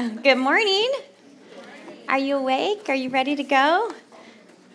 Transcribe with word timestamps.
Good 0.00 0.38
morning. 0.38 0.90
Are 2.08 2.16
you 2.16 2.38
awake? 2.38 2.88
Are 2.88 2.94
you 2.94 3.10
ready 3.10 3.36
to 3.36 3.42
go? 3.42 3.92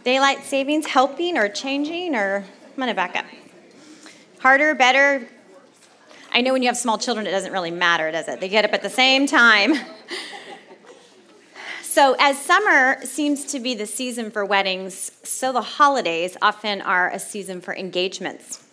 Daylight 0.03 0.43
savings 0.43 0.85
helping 0.85 1.35
or 1.35 1.49
changing 1.49 2.13
or 2.13 2.43
I'm 2.45 2.75
going 2.75 2.89
to 2.89 2.93
back 2.93 3.15
up. 3.15 3.25
Harder, 4.37 4.75
better. 4.75 5.27
I 6.31 6.41
know 6.41 6.53
when 6.53 6.61
you 6.61 6.69
have 6.69 6.77
small 6.77 6.99
children 6.99 7.25
it 7.25 7.31
doesn't 7.31 7.51
really 7.51 7.71
matter, 7.71 8.11
does 8.11 8.27
it? 8.27 8.39
They 8.39 8.49
get 8.49 8.65
up 8.65 8.73
at 8.73 8.83
the 8.83 8.89
same 8.89 9.25
time. 9.25 9.73
So, 11.81 12.15
as 12.19 12.37
summer 12.37 12.97
seems 13.03 13.45
to 13.45 13.59
be 13.59 13.73
the 13.73 13.87
season 13.87 14.29
for 14.29 14.45
weddings, 14.45 15.11
so 15.23 15.53
the 15.53 15.61
holidays 15.61 16.37
often 16.41 16.81
are 16.81 17.09
a 17.09 17.19
season 17.19 17.61
for 17.61 17.73
engagements. 17.73 18.63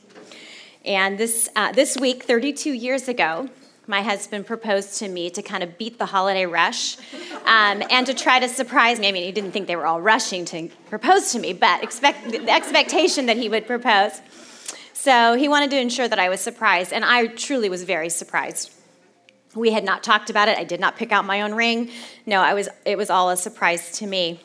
And 0.85 1.17
this, 1.17 1.49
uh, 1.55 1.71
this 1.71 1.97
week, 1.97 2.25
32 2.25 2.73
years 2.73 3.07
ago, 3.07 3.49
my 3.87 4.03
husband 4.03 4.47
proposed 4.47 4.99
to 4.99 5.09
me 5.09 5.29
to 5.31 5.43
kind 5.43 5.63
of 5.63 5.77
beat 5.77 5.99
the 5.99 6.07
holiday 6.07 6.47
rush 6.47 6.97
um, 7.47 7.83
and 7.91 8.07
to 8.07 8.15
try 8.15 8.39
to 8.39 8.49
surprise 8.49 9.01
me. 9.01 9.09
I 9.09 9.13
mean, 9.13 9.25
he 9.25 9.33
didn't 9.33 9.53
think 9.53 9.67
they 9.67 9.77
were 9.77 9.87
all 9.87 10.01
rushing 10.01 10.45
to 10.47 10.69
propose 10.89 11.33
to 11.33 11.39
me, 11.39 11.53
but 11.53 11.83
expect, 11.83 12.31
the 12.31 12.49
expectation 12.51 13.27
that 13.27 13.37
he 13.37 13.49
would 13.49 13.67
propose. 13.67 14.21
So 14.93 15.35
he 15.35 15.49
wanted 15.49 15.71
to 15.71 15.81
ensure 15.81 16.07
that 16.07 16.21
I 16.21 16.29
was 16.29 16.41
surprised, 16.41 16.93
and 16.93 17.05
I 17.05 17.27
truly 17.27 17.69
was 17.69 17.83
very 17.83 18.09
surprised. 18.09 18.71
We 19.55 19.73
had 19.73 19.85
not 19.85 20.05
talked 20.05 20.31
about 20.31 20.49
it. 20.49 20.57
I 20.57 20.65
did 20.65 20.79
not 20.79 20.97
pick 20.97 21.11
out 21.11 21.25
my 21.25 21.43
own 21.43 21.55
ring. 21.55 21.91
No, 22.25 22.41
I 22.41 22.55
was, 22.55 22.69
it 22.87 22.97
was 22.97 23.11
all 23.11 23.31
a 23.31 23.37
surprise 23.37 23.91
to 23.99 24.07
me. 24.07 24.41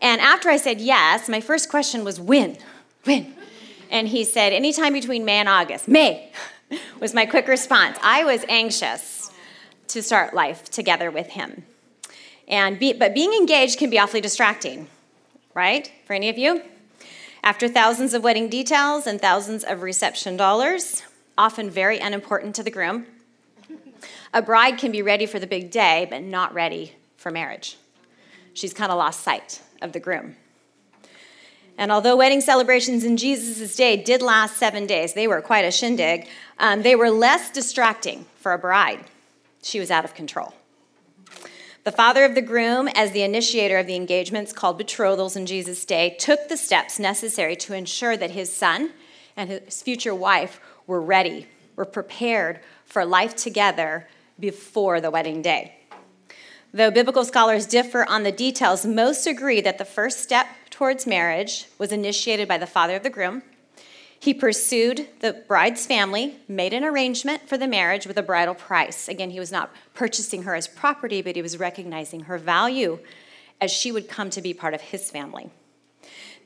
And 0.00 0.20
after 0.20 0.48
I 0.48 0.56
said 0.56 0.80
yes, 0.80 1.28
my 1.28 1.40
first 1.40 1.70
question 1.70 2.04
was 2.04 2.20
when? 2.20 2.58
When? 3.04 3.34
And 3.90 4.08
he 4.08 4.24
said, 4.24 4.52
anytime 4.52 4.92
between 4.92 5.24
May 5.24 5.36
and 5.36 5.48
August. 5.48 5.88
May 5.88 6.30
was 7.00 7.14
my 7.14 7.26
quick 7.26 7.48
response. 7.48 7.98
I 8.02 8.24
was 8.24 8.44
anxious 8.48 9.30
to 9.88 10.02
start 10.02 10.34
life 10.34 10.64
together 10.70 11.10
with 11.10 11.28
him. 11.28 11.64
And 12.46 12.78
be, 12.78 12.92
but 12.92 13.14
being 13.14 13.32
engaged 13.32 13.78
can 13.78 13.90
be 13.90 13.98
awfully 13.98 14.20
distracting, 14.20 14.88
right? 15.54 15.90
For 16.06 16.14
any 16.14 16.28
of 16.28 16.38
you? 16.38 16.62
After 17.42 17.68
thousands 17.68 18.14
of 18.14 18.24
wedding 18.24 18.48
details 18.48 19.06
and 19.06 19.20
thousands 19.20 19.64
of 19.64 19.82
reception 19.82 20.36
dollars, 20.36 21.02
often 21.36 21.70
very 21.70 21.98
unimportant 21.98 22.54
to 22.56 22.62
the 22.62 22.70
groom, 22.70 23.06
a 24.32 24.42
bride 24.42 24.78
can 24.78 24.92
be 24.92 25.02
ready 25.02 25.26
for 25.26 25.38
the 25.38 25.46
big 25.46 25.70
day, 25.70 26.06
but 26.10 26.22
not 26.22 26.52
ready 26.52 26.94
for 27.16 27.30
marriage. 27.30 27.76
She's 28.52 28.74
kind 28.74 28.90
of 28.90 28.98
lost 28.98 29.20
sight 29.20 29.62
of 29.80 29.92
the 29.92 30.00
groom. 30.00 30.36
And 31.78 31.92
although 31.92 32.16
wedding 32.16 32.40
celebrations 32.40 33.04
in 33.04 33.16
Jesus' 33.16 33.76
day 33.76 33.96
did 33.96 34.20
last 34.20 34.56
seven 34.56 34.84
days, 34.84 35.14
they 35.14 35.28
were 35.28 35.40
quite 35.40 35.64
a 35.64 35.70
shindig, 35.70 36.28
um, 36.58 36.82
they 36.82 36.96
were 36.96 37.08
less 37.08 37.50
distracting 37.50 38.26
for 38.36 38.52
a 38.52 38.58
bride. 38.58 39.04
She 39.62 39.78
was 39.78 39.90
out 39.90 40.04
of 40.04 40.12
control. 40.12 40.54
The 41.84 41.92
father 41.92 42.24
of 42.24 42.34
the 42.34 42.42
groom, 42.42 42.88
as 42.88 43.12
the 43.12 43.22
initiator 43.22 43.78
of 43.78 43.86
the 43.86 43.94
engagements 43.94 44.52
called 44.52 44.76
betrothals 44.76 45.36
in 45.36 45.46
Jesus' 45.46 45.84
day, 45.84 46.16
took 46.18 46.48
the 46.48 46.56
steps 46.56 46.98
necessary 46.98 47.54
to 47.56 47.74
ensure 47.74 48.16
that 48.16 48.32
his 48.32 48.52
son 48.52 48.90
and 49.36 49.48
his 49.48 49.80
future 49.80 50.14
wife 50.14 50.60
were 50.88 51.00
ready, 51.00 51.46
were 51.76 51.84
prepared 51.84 52.58
for 52.84 53.04
life 53.04 53.36
together 53.36 54.08
before 54.40 55.00
the 55.00 55.12
wedding 55.12 55.42
day. 55.42 55.76
Though 56.74 56.90
biblical 56.90 57.24
scholars 57.24 57.66
differ 57.66 58.04
on 58.04 58.24
the 58.24 58.32
details, 58.32 58.84
most 58.84 59.26
agree 59.26 59.60
that 59.60 59.78
the 59.78 59.84
first 59.84 60.20
step 60.20 60.46
towards 60.78 61.08
marriage 61.08 61.66
was 61.76 61.90
initiated 61.90 62.46
by 62.46 62.56
the 62.56 62.64
father 62.64 62.94
of 62.94 63.02
the 63.02 63.10
groom. 63.10 63.42
He 64.20 64.32
pursued 64.32 65.08
the 65.18 65.32
bride's 65.48 65.86
family, 65.86 66.36
made 66.46 66.72
an 66.72 66.84
arrangement 66.84 67.48
for 67.48 67.58
the 67.58 67.66
marriage 67.66 68.06
with 68.06 68.16
a 68.16 68.22
bridal 68.22 68.54
price. 68.54 69.08
Again, 69.08 69.30
he 69.30 69.40
was 69.40 69.50
not 69.50 69.74
purchasing 69.92 70.44
her 70.44 70.54
as 70.54 70.68
property, 70.68 71.20
but 71.20 71.34
he 71.34 71.42
was 71.42 71.58
recognizing 71.58 72.20
her 72.20 72.38
value 72.38 73.00
as 73.60 73.72
she 73.72 73.90
would 73.90 74.08
come 74.08 74.30
to 74.30 74.40
be 74.40 74.54
part 74.54 74.72
of 74.72 74.80
his 74.80 75.10
family. 75.10 75.50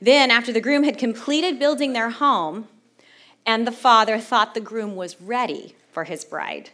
Then, 0.01 0.31
after 0.31 0.51
the 0.51 0.59
groom 0.59 0.83
had 0.83 0.97
completed 0.97 1.59
building 1.59 1.93
their 1.93 2.09
home, 2.09 2.67
and 3.45 3.67
the 3.67 3.71
father 3.71 4.17
thought 4.17 4.55
the 4.55 4.61
groom 4.61 4.95
was 4.95 5.21
ready 5.21 5.75
for 5.91 6.05
his 6.05 6.25
bride, 6.25 6.71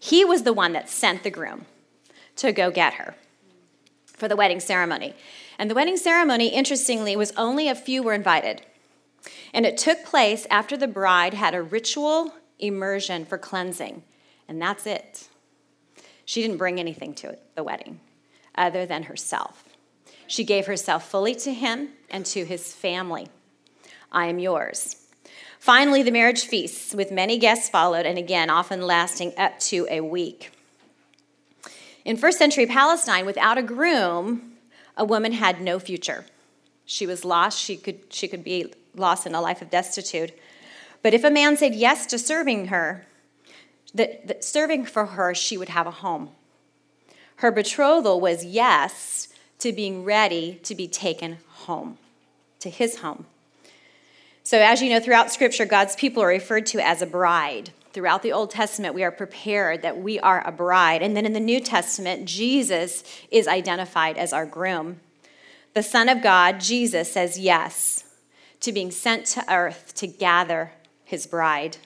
he 0.00 0.24
was 0.24 0.44
the 0.44 0.54
one 0.54 0.72
that 0.72 0.88
sent 0.88 1.24
the 1.24 1.30
groom 1.30 1.66
to 2.36 2.52
go 2.52 2.70
get 2.70 2.94
her 2.94 3.16
for 4.06 4.28
the 4.28 4.36
wedding 4.36 4.60
ceremony. 4.60 5.12
And 5.58 5.70
the 5.70 5.74
wedding 5.74 5.96
ceremony, 5.96 6.48
interestingly, 6.48 7.16
was 7.16 7.32
only 7.36 7.68
a 7.68 7.74
few 7.74 8.02
were 8.02 8.14
invited. 8.14 8.62
And 9.54 9.66
it 9.66 9.76
took 9.76 10.04
place 10.04 10.46
after 10.50 10.76
the 10.76 10.88
bride 10.88 11.34
had 11.34 11.54
a 11.54 11.62
ritual 11.62 12.34
immersion 12.58 13.24
for 13.24 13.38
cleansing. 13.38 14.02
And 14.48 14.60
that's 14.60 14.86
it. 14.86 15.28
She 16.24 16.42
didn't 16.42 16.56
bring 16.56 16.78
anything 16.80 17.14
to 17.14 17.30
it, 17.30 17.42
the 17.54 17.62
wedding 17.62 18.00
other 18.54 18.86
than 18.86 19.04
herself. 19.04 19.64
She 20.26 20.44
gave 20.44 20.66
herself 20.66 21.08
fully 21.08 21.34
to 21.36 21.52
him 21.52 21.90
and 22.10 22.24
to 22.26 22.44
his 22.44 22.74
family. 22.74 23.28
I 24.10 24.26
am 24.26 24.38
yours. 24.38 24.96
Finally, 25.58 26.02
the 26.02 26.10
marriage 26.10 26.44
feasts, 26.44 26.94
with 26.94 27.12
many 27.12 27.38
guests 27.38 27.68
followed, 27.68 28.04
and 28.04 28.18
again, 28.18 28.50
often 28.50 28.82
lasting 28.82 29.32
up 29.38 29.58
to 29.60 29.86
a 29.90 30.00
week. 30.00 30.50
In 32.04 32.16
first 32.16 32.38
century 32.38 32.66
Palestine, 32.66 33.26
without 33.26 33.58
a 33.58 33.62
groom, 33.62 34.51
a 35.02 35.04
woman 35.04 35.32
had 35.32 35.60
no 35.60 35.80
future. 35.80 36.24
She 36.84 37.08
was 37.08 37.24
lost, 37.24 37.58
she 37.58 37.76
could, 37.76 38.00
she 38.08 38.28
could 38.28 38.44
be 38.44 38.72
lost 38.94 39.26
in 39.26 39.34
a 39.34 39.40
life 39.40 39.60
of 39.60 39.68
destitute. 39.68 40.30
But 41.02 41.12
if 41.12 41.24
a 41.24 41.30
man 41.30 41.56
said 41.56 41.74
yes 41.74 42.06
to 42.06 42.20
serving 42.20 42.68
her, 42.68 43.04
that, 43.94 44.28
that 44.28 44.44
serving 44.44 44.84
for 44.84 45.06
her, 45.06 45.34
she 45.34 45.58
would 45.58 45.70
have 45.70 45.88
a 45.88 45.90
home. 45.90 46.30
Her 47.36 47.50
betrothal 47.50 48.20
was 48.20 48.44
yes 48.44 49.26
to 49.58 49.72
being 49.72 50.04
ready 50.04 50.60
to 50.62 50.74
be 50.76 50.86
taken 50.86 51.38
home, 51.48 51.98
to 52.60 52.70
his 52.70 52.98
home. 52.98 53.26
So, 54.44 54.60
as 54.60 54.80
you 54.82 54.88
know, 54.88 55.00
throughout 55.00 55.32
Scripture, 55.32 55.66
God's 55.66 55.96
people 55.96 56.22
are 56.22 56.28
referred 56.28 56.66
to 56.66 56.78
as 56.78 57.02
a 57.02 57.06
bride. 57.06 57.70
Throughout 57.92 58.22
the 58.22 58.32
Old 58.32 58.50
Testament, 58.50 58.94
we 58.94 59.04
are 59.04 59.10
prepared 59.10 59.82
that 59.82 59.98
we 59.98 60.18
are 60.20 60.46
a 60.46 60.52
bride. 60.52 61.02
And 61.02 61.16
then 61.16 61.26
in 61.26 61.34
the 61.34 61.40
New 61.40 61.60
Testament, 61.60 62.24
Jesus 62.26 63.04
is 63.30 63.46
identified 63.46 64.16
as 64.16 64.32
our 64.32 64.46
groom. 64.46 65.00
The 65.74 65.82
Son 65.82 66.08
of 66.08 66.22
God, 66.22 66.60
Jesus, 66.60 67.12
says 67.12 67.38
yes 67.38 68.04
to 68.60 68.72
being 68.72 68.90
sent 68.90 69.26
to 69.26 69.52
earth 69.52 69.94
to 69.96 70.06
gather 70.06 70.72
his 71.04 71.26
bride. 71.26 71.76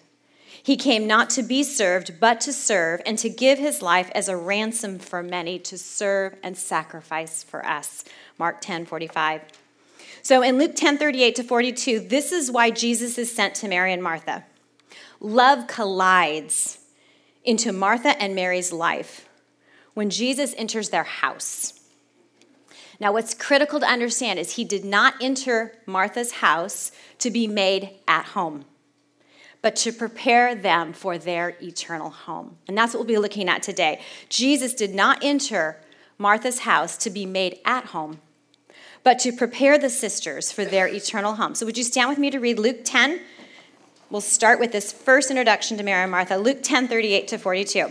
He 0.63 0.77
came 0.77 1.07
not 1.07 1.31
to 1.31 1.43
be 1.43 1.63
served, 1.63 2.19
but 2.21 2.41
to 2.43 2.53
serve 2.53 3.01
and 3.07 3.19
to 3.19 3.29
give 3.29 3.59
his 3.59 3.83
life 3.83 4.11
as 4.15 4.29
a 4.29 4.37
ransom 4.37 4.99
for 4.99 5.23
many, 5.23 5.59
to 5.61 5.79
serve 5.79 6.37
and 6.43 6.57
sacrifice 6.57 7.43
for 7.43 7.65
us. 7.65 8.05
Mark 8.39 8.61
10 8.61 8.87
45. 8.87 9.43
So 10.23 10.43
in 10.43 10.59
Luke 10.59 10.75
10 10.75 10.99
38 10.99 11.37
to 11.37 11.43
42, 11.45 12.01
this 12.01 12.33
is 12.33 12.51
why 12.51 12.71
Jesus 12.71 13.17
is 13.17 13.33
sent 13.33 13.55
to 13.57 13.69
Mary 13.69 13.93
and 13.93 14.03
Martha. 14.03 14.45
Love 15.21 15.67
collides 15.67 16.79
into 17.45 17.73
Martha 17.73 18.21
and 18.21 18.35
Mary's 18.35 18.73
life 18.73 19.29
when 19.95 20.11
Jesus 20.11 20.55
enters 20.59 20.91
their 20.91 21.05
house. 21.05 21.73
Now, 22.99 23.13
what's 23.13 23.35
critical 23.35 23.81
to 23.81 23.87
understand 23.87 24.39
is 24.39 24.53
he 24.53 24.65
did 24.65 24.85
not 24.85 25.15
enter 25.21 25.73
Martha's 25.87 26.33
house 26.33 26.93
to 27.19 27.31
be 27.31 27.47
made 27.47 27.91
at 28.09 28.27
home, 28.27 28.65
but 29.63 29.77
to 29.77 29.93
prepare 29.93 30.55
them 30.55 30.93
for 30.93 31.19
their 31.19 31.57
eternal 31.63 32.11
home. 32.11 32.57
And 32.67 32.77
that's 32.77 32.95
what 32.95 33.01
we'll 33.01 33.07
be 33.07 33.19
looking 33.19 33.49
at 33.49 33.63
today. 33.63 34.01
Jesus 34.29 34.75
did 34.75 34.95
not 34.95 35.23
enter 35.23 35.81
Martha's 36.19 36.61
house 36.61 36.97
to 36.99 37.11
be 37.11 37.27
made 37.27 37.59
at 37.65 37.87
home, 37.87 38.21
but 39.03 39.19
to 39.21 39.33
prepare 39.33 39.79
the 39.79 39.91
sisters 39.91 40.51
for 40.51 40.65
their 40.65 40.89
eternal 40.89 41.35
home. 41.35 41.55
So, 41.55 41.67
would 41.67 41.77
you 41.77 41.85
stand 41.85 42.09
with 42.09 42.19
me 42.19 42.31
to 42.31 42.39
read 42.39 42.59
Luke 42.59 42.81
10? 42.85 43.21
We'll 44.09 44.21
start 44.21 44.61
with 44.61 44.71
this 44.71 44.93
first 44.93 45.31
introduction 45.31 45.77
to 45.79 45.83
Mary 45.83 46.03
and 46.03 46.13
Martha, 46.13 46.37
Luke 46.37 46.61
10 46.63 46.87
38 46.87 47.27
to 47.27 47.39
42. 47.39 47.91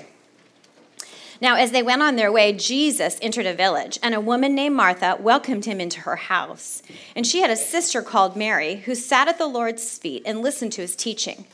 Now, 1.42 1.56
as 1.58 1.72
they 1.72 1.84
went 1.84 2.02
on 2.02 2.16
their 2.16 2.32
way, 2.32 2.54
Jesus 2.54 3.20
entered 3.22 3.46
a 3.46 3.54
village, 3.54 4.00
and 4.02 4.16
a 4.16 4.22
woman 4.22 4.56
named 4.56 4.78
Martha 4.78 5.18
welcomed 5.20 5.66
him 5.66 5.82
into 5.82 6.00
her 6.02 6.16
house. 6.16 6.82
And 7.18 7.28
she 7.28 7.42
had 7.42 7.50
a 7.50 7.58
sister 7.58 8.02
called 8.02 8.38
Mary 8.38 8.78
who 8.78 8.96
sat 8.96 9.28
at 9.28 9.38
the 9.38 9.46
Lord's 9.46 9.98
feet 9.98 10.24
and 10.26 10.42
listened 10.42 10.72
to 10.74 10.82
his 10.82 10.96
teaching. 10.96 11.48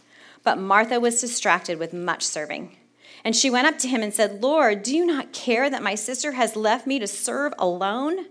But 0.43 0.59
Martha 0.59 0.99
was 0.99 1.19
distracted 1.19 1.79
with 1.79 1.91
much 1.91 2.21
serving. 2.21 2.77
And 3.23 3.35
she 3.35 3.49
went 3.49 3.65
up 3.65 3.79
to 3.79 3.87
him 3.87 4.03
and 4.03 4.13
said, 4.13 4.43
Lord, 4.43 4.83
do 4.83 4.95
you 4.95 5.07
not 5.07 5.33
care 5.33 5.71
that 5.71 5.81
my 5.81 5.95
sister 5.95 6.33
has 6.33 6.55
left 6.55 6.85
me 6.85 6.99
to 6.99 7.07
serve 7.07 7.55
alone? 7.57 8.27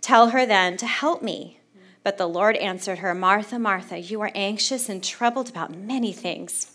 Tell 0.00 0.30
her 0.30 0.46
then 0.46 0.78
to 0.78 0.86
help 0.86 1.20
me. 1.20 1.58
But 2.04 2.18
the 2.18 2.26
Lord 2.26 2.56
answered 2.56 2.98
her, 2.98 3.14
Martha, 3.14 3.58
Martha, 3.58 3.98
you 3.98 4.20
are 4.20 4.32
anxious 4.34 4.88
and 4.88 5.02
troubled 5.02 5.48
about 5.48 5.76
many 5.76 6.12
things. 6.12 6.72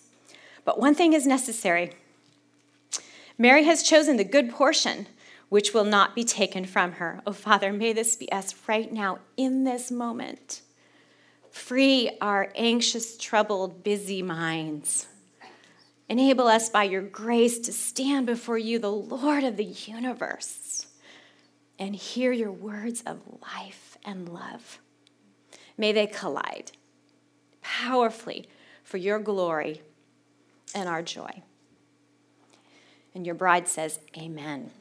But 0.64 0.80
one 0.80 0.96
thing 0.96 1.14
is 1.14 1.28
necessary. 1.28 1.94
Mary 3.38 3.66
has 3.66 3.84
chosen 3.84 4.18
the 4.18 4.24
good 4.24 4.50
portion, 4.50 5.08
which 5.50 5.74
will 5.74 5.84
not 5.84 6.16
be 6.16 6.24
taken 6.24 6.66
from 6.66 6.94
her. 6.94 7.22
Oh, 7.26 7.34
Father, 7.34 7.72
may 7.72 7.94
this 7.94 8.16
be 8.16 8.32
us 8.32 8.56
right 8.68 8.92
now 8.92 9.20
in 9.36 9.64
this 9.64 9.92
moment. 9.92 10.62
Free 11.52 12.12
our 12.22 12.52
anxious, 12.56 13.18
troubled, 13.18 13.84
busy 13.84 14.22
minds. 14.22 15.08
Enable 16.10 16.48
us 16.48 16.70
by 16.70 16.84
your 16.84 17.02
grace 17.02 17.60
to 17.60 17.74
stand 17.74 18.26
before 18.26 18.58
you, 18.58 18.80
the 18.80 18.92
Lord 18.92 19.44
of 19.44 19.58
the 19.58 19.66
universe, 19.66 20.88
and 21.78 21.96
hear 21.96 22.32
your 22.32 22.52
words 22.52 23.04
of 23.06 23.20
life 23.42 23.98
and 24.06 24.30
love. 24.30 24.80
May 25.78 25.92
they 25.92 26.08
collide 26.08 26.72
powerfully 27.62 28.48
for 28.84 28.98
your 28.98 29.20
glory 29.20 29.82
and 30.74 30.90
our 30.90 31.02
joy. 31.02 31.44
And 33.14 33.26
your 33.26 33.36
bride 33.36 33.68
says, 33.68 34.00
Amen. 34.18 34.72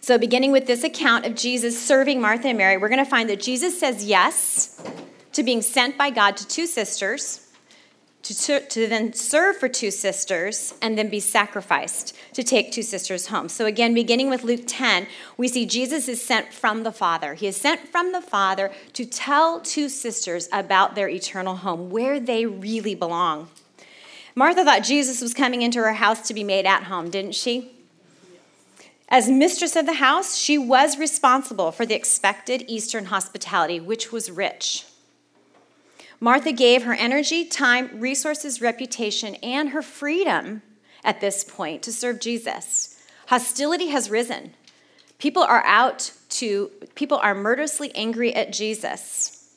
So, 0.00 0.18
beginning 0.18 0.52
with 0.52 0.66
this 0.66 0.84
account 0.84 1.26
of 1.26 1.34
Jesus 1.34 1.80
serving 1.80 2.20
Martha 2.20 2.48
and 2.48 2.58
Mary, 2.58 2.78
we're 2.78 2.88
going 2.88 3.04
to 3.04 3.10
find 3.10 3.28
that 3.28 3.40
Jesus 3.40 3.78
says 3.78 4.04
yes 4.04 4.82
to 5.32 5.42
being 5.42 5.60
sent 5.62 5.98
by 5.98 6.10
God 6.10 6.36
to 6.38 6.48
two 6.48 6.66
sisters, 6.66 7.47
to, 8.34 8.60
to 8.60 8.86
then 8.86 9.12
serve 9.12 9.56
for 9.56 9.68
two 9.68 9.90
sisters, 9.90 10.74
and 10.82 10.98
then 10.98 11.08
be 11.08 11.20
sacrificed 11.20 12.16
to 12.34 12.42
take 12.42 12.72
two 12.72 12.82
sisters 12.82 13.26
home. 13.26 13.48
So, 13.48 13.66
again, 13.66 13.94
beginning 13.94 14.30
with 14.30 14.44
Luke 14.44 14.64
10, 14.66 15.06
we 15.36 15.48
see 15.48 15.66
Jesus 15.66 16.08
is 16.08 16.20
sent 16.22 16.52
from 16.52 16.82
the 16.82 16.92
Father. 16.92 17.34
He 17.34 17.46
is 17.46 17.56
sent 17.56 17.88
from 17.88 18.12
the 18.12 18.20
Father 18.20 18.72
to 18.94 19.04
tell 19.04 19.60
two 19.60 19.88
sisters 19.88 20.48
about 20.52 20.94
their 20.94 21.08
eternal 21.08 21.56
home, 21.56 21.90
where 21.90 22.18
they 22.20 22.46
really 22.46 22.94
belong. 22.94 23.48
Martha 24.34 24.64
thought 24.64 24.84
Jesus 24.84 25.20
was 25.20 25.34
coming 25.34 25.62
into 25.62 25.80
her 25.80 25.94
house 25.94 26.28
to 26.28 26.34
be 26.34 26.44
made 26.44 26.66
at 26.66 26.84
home, 26.84 27.10
didn't 27.10 27.34
she? 27.34 27.72
As 29.08 29.28
mistress 29.28 29.74
of 29.74 29.86
the 29.86 29.94
house, 29.94 30.36
she 30.36 30.58
was 30.58 30.98
responsible 30.98 31.72
for 31.72 31.86
the 31.86 31.94
expected 31.94 32.64
Eastern 32.68 33.06
hospitality, 33.06 33.80
which 33.80 34.12
was 34.12 34.30
rich. 34.30 34.84
Martha 36.20 36.52
gave 36.52 36.82
her 36.82 36.94
energy, 36.94 37.44
time, 37.44 38.00
resources, 38.00 38.60
reputation, 38.60 39.36
and 39.36 39.70
her 39.70 39.82
freedom 39.82 40.62
at 41.04 41.20
this 41.20 41.44
point 41.44 41.82
to 41.82 41.92
serve 41.92 42.20
Jesus. 42.20 43.00
Hostility 43.28 43.88
has 43.88 44.10
risen. 44.10 44.54
People 45.18 45.42
are 45.42 45.64
out 45.64 46.12
to, 46.30 46.70
people 46.94 47.18
are 47.18 47.34
murderously 47.34 47.94
angry 47.94 48.34
at 48.34 48.52
Jesus. 48.52 49.54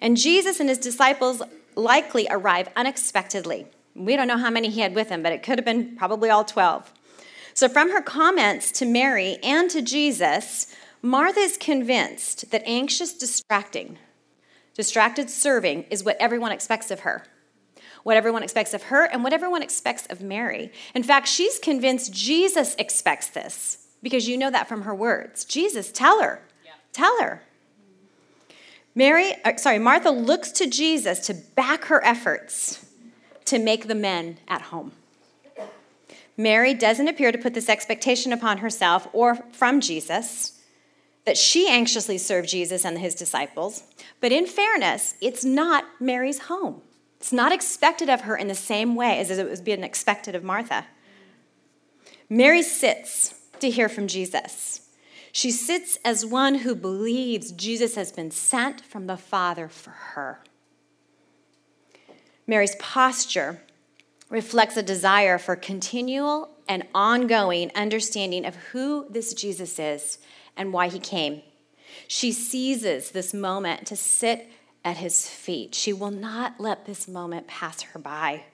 And 0.00 0.16
Jesus 0.16 0.60
and 0.60 0.68
his 0.68 0.78
disciples 0.78 1.42
likely 1.74 2.26
arrive 2.30 2.68
unexpectedly. 2.76 3.66
We 3.94 4.16
don't 4.16 4.28
know 4.28 4.38
how 4.38 4.50
many 4.50 4.70
he 4.70 4.80
had 4.80 4.94
with 4.94 5.08
him, 5.08 5.22
but 5.22 5.32
it 5.32 5.42
could 5.42 5.58
have 5.58 5.64
been 5.64 5.96
probably 5.96 6.30
all 6.30 6.44
12. 6.44 6.92
So, 7.54 7.68
from 7.68 7.90
her 7.90 8.00
comments 8.00 8.70
to 8.72 8.86
Mary 8.86 9.38
and 9.42 9.68
to 9.70 9.82
Jesus, 9.82 10.74
Martha 11.02 11.40
is 11.40 11.56
convinced 11.56 12.50
that 12.50 12.62
anxious 12.64 13.12
distracting, 13.12 13.98
distracted 14.74 15.30
serving 15.30 15.84
is 15.84 16.04
what 16.04 16.16
everyone 16.18 16.52
expects 16.52 16.90
of 16.90 17.00
her. 17.00 17.24
What 18.02 18.16
everyone 18.16 18.42
expects 18.42 18.72
of 18.72 18.84
her 18.84 19.04
and 19.04 19.22
what 19.22 19.32
everyone 19.32 19.62
expects 19.62 20.06
of 20.06 20.20
Mary. 20.20 20.72
In 20.94 21.02
fact, 21.02 21.28
she's 21.28 21.58
convinced 21.58 22.12
Jesus 22.12 22.74
expects 22.76 23.28
this 23.28 23.88
because 24.02 24.28
you 24.28 24.38
know 24.38 24.50
that 24.50 24.68
from 24.68 24.82
her 24.82 24.94
words. 24.94 25.44
Jesus, 25.44 25.92
tell 25.92 26.22
her. 26.22 26.42
Yeah. 26.64 26.72
Tell 26.92 27.20
her. 27.20 27.42
Mary, 28.94 29.34
uh, 29.44 29.56
sorry, 29.56 29.78
Martha 29.78 30.10
looks 30.10 30.50
to 30.52 30.66
Jesus 30.66 31.20
to 31.26 31.34
back 31.34 31.84
her 31.84 32.04
efforts 32.04 32.84
to 33.44 33.58
make 33.58 33.86
the 33.86 33.94
men 33.94 34.38
at 34.48 34.62
home. 34.62 34.92
Mary 36.36 36.72
doesn't 36.72 37.08
appear 37.08 37.32
to 37.32 37.38
put 37.38 37.52
this 37.52 37.68
expectation 37.68 38.32
upon 38.32 38.58
herself 38.58 39.06
or 39.12 39.36
from 39.52 39.80
Jesus 39.80 40.59
that 41.24 41.36
she 41.36 41.68
anxiously 41.68 42.18
served 42.18 42.48
Jesus 42.48 42.84
and 42.84 42.98
his 42.98 43.14
disciples. 43.14 43.84
But 44.20 44.32
in 44.32 44.46
fairness, 44.46 45.14
it's 45.20 45.44
not 45.44 45.84
Mary's 46.00 46.40
home. 46.40 46.82
It's 47.18 47.32
not 47.32 47.52
expected 47.52 48.08
of 48.08 48.22
her 48.22 48.36
in 48.36 48.48
the 48.48 48.54
same 48.54 48.94
way 48.94 49.18
as 49.18 49.30
it 49.30 49.48
was 49.48 49.60
being 49.60 49.84
expected 49.84 50.34
of 50.34 50.42
Martha. 50.42 50.86
Mary 52.28 52.62
sits 52.62 53.34
to 53.60 53.68
hear 53.68 53.88
from 53.88 54.06
Jesus. 54.06 54.88
She 55.32 55.50
sits 55.50 55.98
as 56.04 56.24
one 56.24 56.56
who 56.56 56.74
believes 56.74 57.52
Jesus 57.52 57.94
has 57.94 58.10
been 58.10 58.30
sent 58.30 58.80
from 58.80 59.06
the 59.06 59.16
Father 59.16 59.68
for 59.68 59.90
her. 59.90 60.42
Mary's 62.46 62.74
posture 62.76 63.60
reflects 64.28 64.76
a 64.76 64.82
desire 64.82 65.38
for 65.38 65.54
continual 65.54 66.50
and 66.68 66.86
ongoing 66.94 67.70
understanding 67.74 68.44
of 68.44 68.56
who 68.56 69.06
this 69.10 69.34
Jesus 69.34 69.78
is 69.78 70.18
and 70.60 70.74
why 70.74 70.88
he 70.88 70.98
came. 70.98 71.40
She 72.06 72.32
seizes 72.32 73.12
this 73.12 73.32
moment 73.32 73.86
to 73.86 73.96
sit 73.96 74.46
at 74.84 74.98
his 74.98 75.26
feet. 75.26 75.74
She 75.74 75.92
will 75.94 76.10
not 76.10 76.60
let 76.60 76.84
this 76.84 77.08
moment 77.08 77.46
pass 77.46 77.80
her 77.80 77.98
by. 77.98 78.44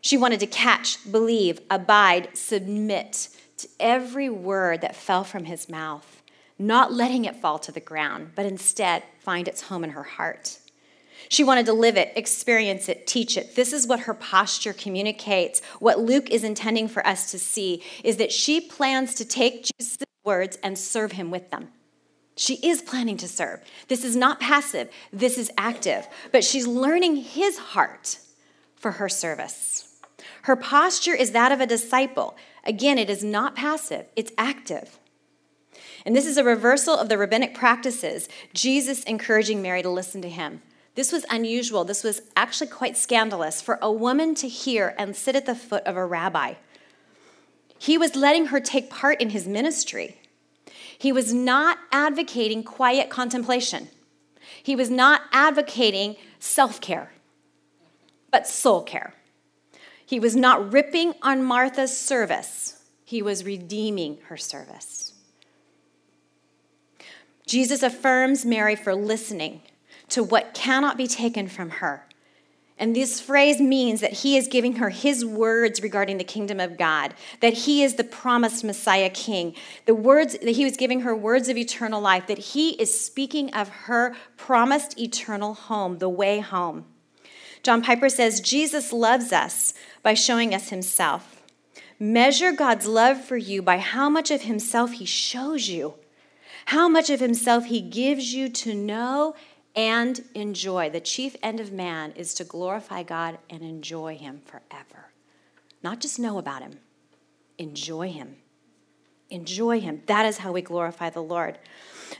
She 0.00 0.16
wanted 0.16 0.40
to 0.40 0.46
catch, 0.46 1.10
believe, 1.12 1.60
abide, 1.70 2.30
submit 2.34 3.28
to 3.58 3.68
every 3.78 4.30
word 4.30 4.80
that 4.80 4.96
fell 4.96 5.22
from 5.22 5.44
his 5.44 5.68
mouth, 5.68 6.22
not 6.58 6.94
letting 6.94 7.26
it 7.26 7.36
fall 7.36 7.58
to 7.58 7.72
the 7.72 7.80
ground, 7.80 8.32
but 8.34 8.46
instead 8.46 9.02
find 9.20 9.46
its 9.46 9.62
home 9.62 9.84
in 9.84 9.90
her 9.90 10.02
heart. 10.02 10.58
She 11.28 11.44
wanted 11.44 11.66
to 11.66 11.72
live 11.74 11.96
it, 11.96 12.12
experience 12.16 12.88
it, 12.88 13.06
teach 13.06 13.36
it. 13.36 13.54
This 13.54 13.72
is 13.72 13.86
what 13.86 14.00
her 14.00 14.14
posture 14.14 14.72
communicates. 14.72 15.60
What 15.78 15.98
Luke 15.98 16.30
is 16.30 16.44
intending 16.44 16.88
for 16.88 17.06
us 17.06 17.30
to 17.32 17.38
see 17.38 17.82
is 18.02 18.16
that 18.16 18.32
she 18.32 18.60
plans 18.60 19.14
to 19.16 19.24
take 19.24 19.68
Jesus' 19.78 20.05
words 20.26 20.58
and 20.62 20.76
serve 20.76 21.12
him 21.12 21.30
with 21.30 21.50
them. 21.50 21.68
She 22.36 22.56
is 22.56 22.82
planning 22.82 23.16
to 23.18 23.28
serve. 23.28 23.60
This 23.88 24.04
is 24.04 24.14
not 24.14 24.40
passive, 24.40 24.90
this 25.12 25.38
is 25.38 25.50
active, 25.56 26.06
but 26.32 26.44
she's 26.44 26.66
learning 26.66 27.16
his 27.16 27.56
heart 27.58 28.18
for 28.74 28.92
her 28.92 29.08
service. 29.08 29.98
Her 30.42 30.56
posture 30.56 31.14
is 31.14 31.30
that 31.30 31.50
of 31.50 31.60
a 31.60 31.66
disciple. 31.66 32.36
Again, 32.64 32.98
it 32.98 33.08
is 33.08 33.24
not 33.24 33.56
passive, 33.56 34.06
it's 34.16 34.32
active. 34.36 34.98
And 36.04 36.14
this 36.14 36.26
is 36.26 36.36
a 36.36 36.44
reversal 36.44 36.94
of 36.94 37.08
the 37.08 37.18
rabbinic 37.18 37.54
practices, 37.54 38.28
Jesus 38.52 39.02
encouraging 39.04 39.62
Mary 39.62 39.82
to 39.82 39.88
listen 39.88 40.20
to 40.22 40.28
him. 40.28 40.62
This 40.94 41.12
was 41.12 41.26
unusual. 41.28 41.84
This 41.84 42.02
was 42.02 42.22
actually 42.36 42.68
quite 42.68 42.96
scandalous 42.96 43.60
for 43.60 43.78
a 43.82 43.92
woman 43.92 44.34
to 44.36 44.48
hear 44.48 44.94
and 44.98 45.14
sit 45.14 45.36
at 45.36 45.46
the 45.46 45.54
foot 45.54 45.84
of 45.84 45.96
a 45.96 46.06
rabbi. 46.06 46.54
He 47.86 47.96
was 47.96 48.16
letting 48.16 48.46
her 48.46 48.58
take 48.58 48.90
part 48.90 49.20
in 49.20 49.30
his 49.30 49.46
ministry. 49.46 50.16
He 50.98 51.12
was 51.12 51.32
not 51.32 51.78
advocating 51.92 52.64
quiet 52.64 53.10
contemplation. 53.10 53.86
He 54.60 54.74
was 54.74 54.90
not 54.90 55.22
advocating 55.30 56.16
self 56.40 56.80
care, 56.80 57.12
but 58.32 58.48
soul 58.48 58.82
care. 58.82 59.14
He 60.04 60.18
was 60.18 60.34
not 60.34 60.72
ripping 60.72 61.14
on 61.22 61.44
Martha's 61.44 61.96
service, 61.96 62.82
he 63.04 63.22
was 63.22 63.44
redeeming 63.44 64.18
her 64.24 64.36
service. 64.36 65.12
Jesus 67.46 67.84
affirms 67.84 68.44
Mary 68.44 68.74
for 68.74 68.96
listening 68.96 69.62
to 70.08 70.24
what 70.24 70.54
cannot 70.54 70.96
be 70.96 71.06
taken 71.06 71.46
from 71.46 71.70
her. 71.70 72.05
And 72.78 72.94
this 72.94 73.20
phrase 73.20 73.58
means 73.58 74.00
that 74.02 74.12
he 74.12 74.36
is 74.36 74.48
giving 74.48 74.76
her 74.76 74.90
his 74.90 75.24
words 75.24 75.80
regarding 75.82 76.18
the 76.18 76.24
kingdom 76.24 76.60
of 76.60 76.76
God, 76.76 77.14
that 77.40 77.54
he 77.54 77.82
is 77.82 77.94
the 77.94 78.04
promised 78.04 78.64
Messiah 78.64 79.08
king. 79.08 79.54
The 79.86 79.94
words 79.94 80.34
that 80.34 80.56
he 80.56 80.64
was 80.64 80.76
giving 80.76 81.00
her 81.00 81.16
words 81.16 81.48
of 81.48 81.56
eternal 81.56 82.02
life, 82.02 82.26
that 82.26 82.38
he 82.38 82.70
is 82.72 83.00
speaking 83.00 83.52
of 83.54 83.68
her 83.68 84.14
promised 84.36 84.98
eternal 84.98 85.54
home, 85.54 85.98
the 85.98 86.08
way 86.08 86.40
home. 86.40 86.84
John 87.62 87.82
Piper 87.82 88.10
says 88.10 88.40
Jesus 88.40 88.92
loves 88.92 89.32
us 89.32 89.72
by 90.02 90.12
showing 90.12 90.54
us 90.54 90.68
himself. 90.68 91.42
Measure 91.98 92.52
God's 92.52 92.86
love 92.86 93.24
for 93.24 93.38
you 93.38 93.62
by 93.62 93.78
how 93.78 94.10
much 94.10 94.30
of 94.30 94.42
himself 94.42 94.92
he 94.92 95.06
shows 95.06 95.70
you, 95.70 95.94
how 96.66 96.88
much 96.88 97.08
of 97.08 97.20
himself 97.20 97.64
he 97.64 97.80
gives 97.80 98.34
you 98.34 98.50
to 98.50 98.74
know 98.74 99.34
and 99.76 100.24
enjoy. 100.34 100.88
The 100.88 101.00
chief 101.00 101.36
end 101.42 101.60
of 101.60 101.70
man 101.70 102.12
is 102.16 102.32
to 102.34 102.44
glorify 102.44 103.02
God 103.02 103.38
and 103.50 103.62
enjoy 103.62 104.16
Him 104.16 104.40
forever. 104.44 105.10
Not 105.82 106.00
just 106.00 106.18
know 106.18 106.38
about 106.38 106.62
Him, 106.62 106.78
enjoy 107.58 108.10
Him. 108.10 108.36
Enjoy 109.28 109.80
Him. 109.80 110.02
That 110.06 110.24
is 110.24 110.38
how 110.38 110.52
we 110.52 110.62
glorify 110.62 111.10
the 111.10 111.22
Lord. 111.22 111.58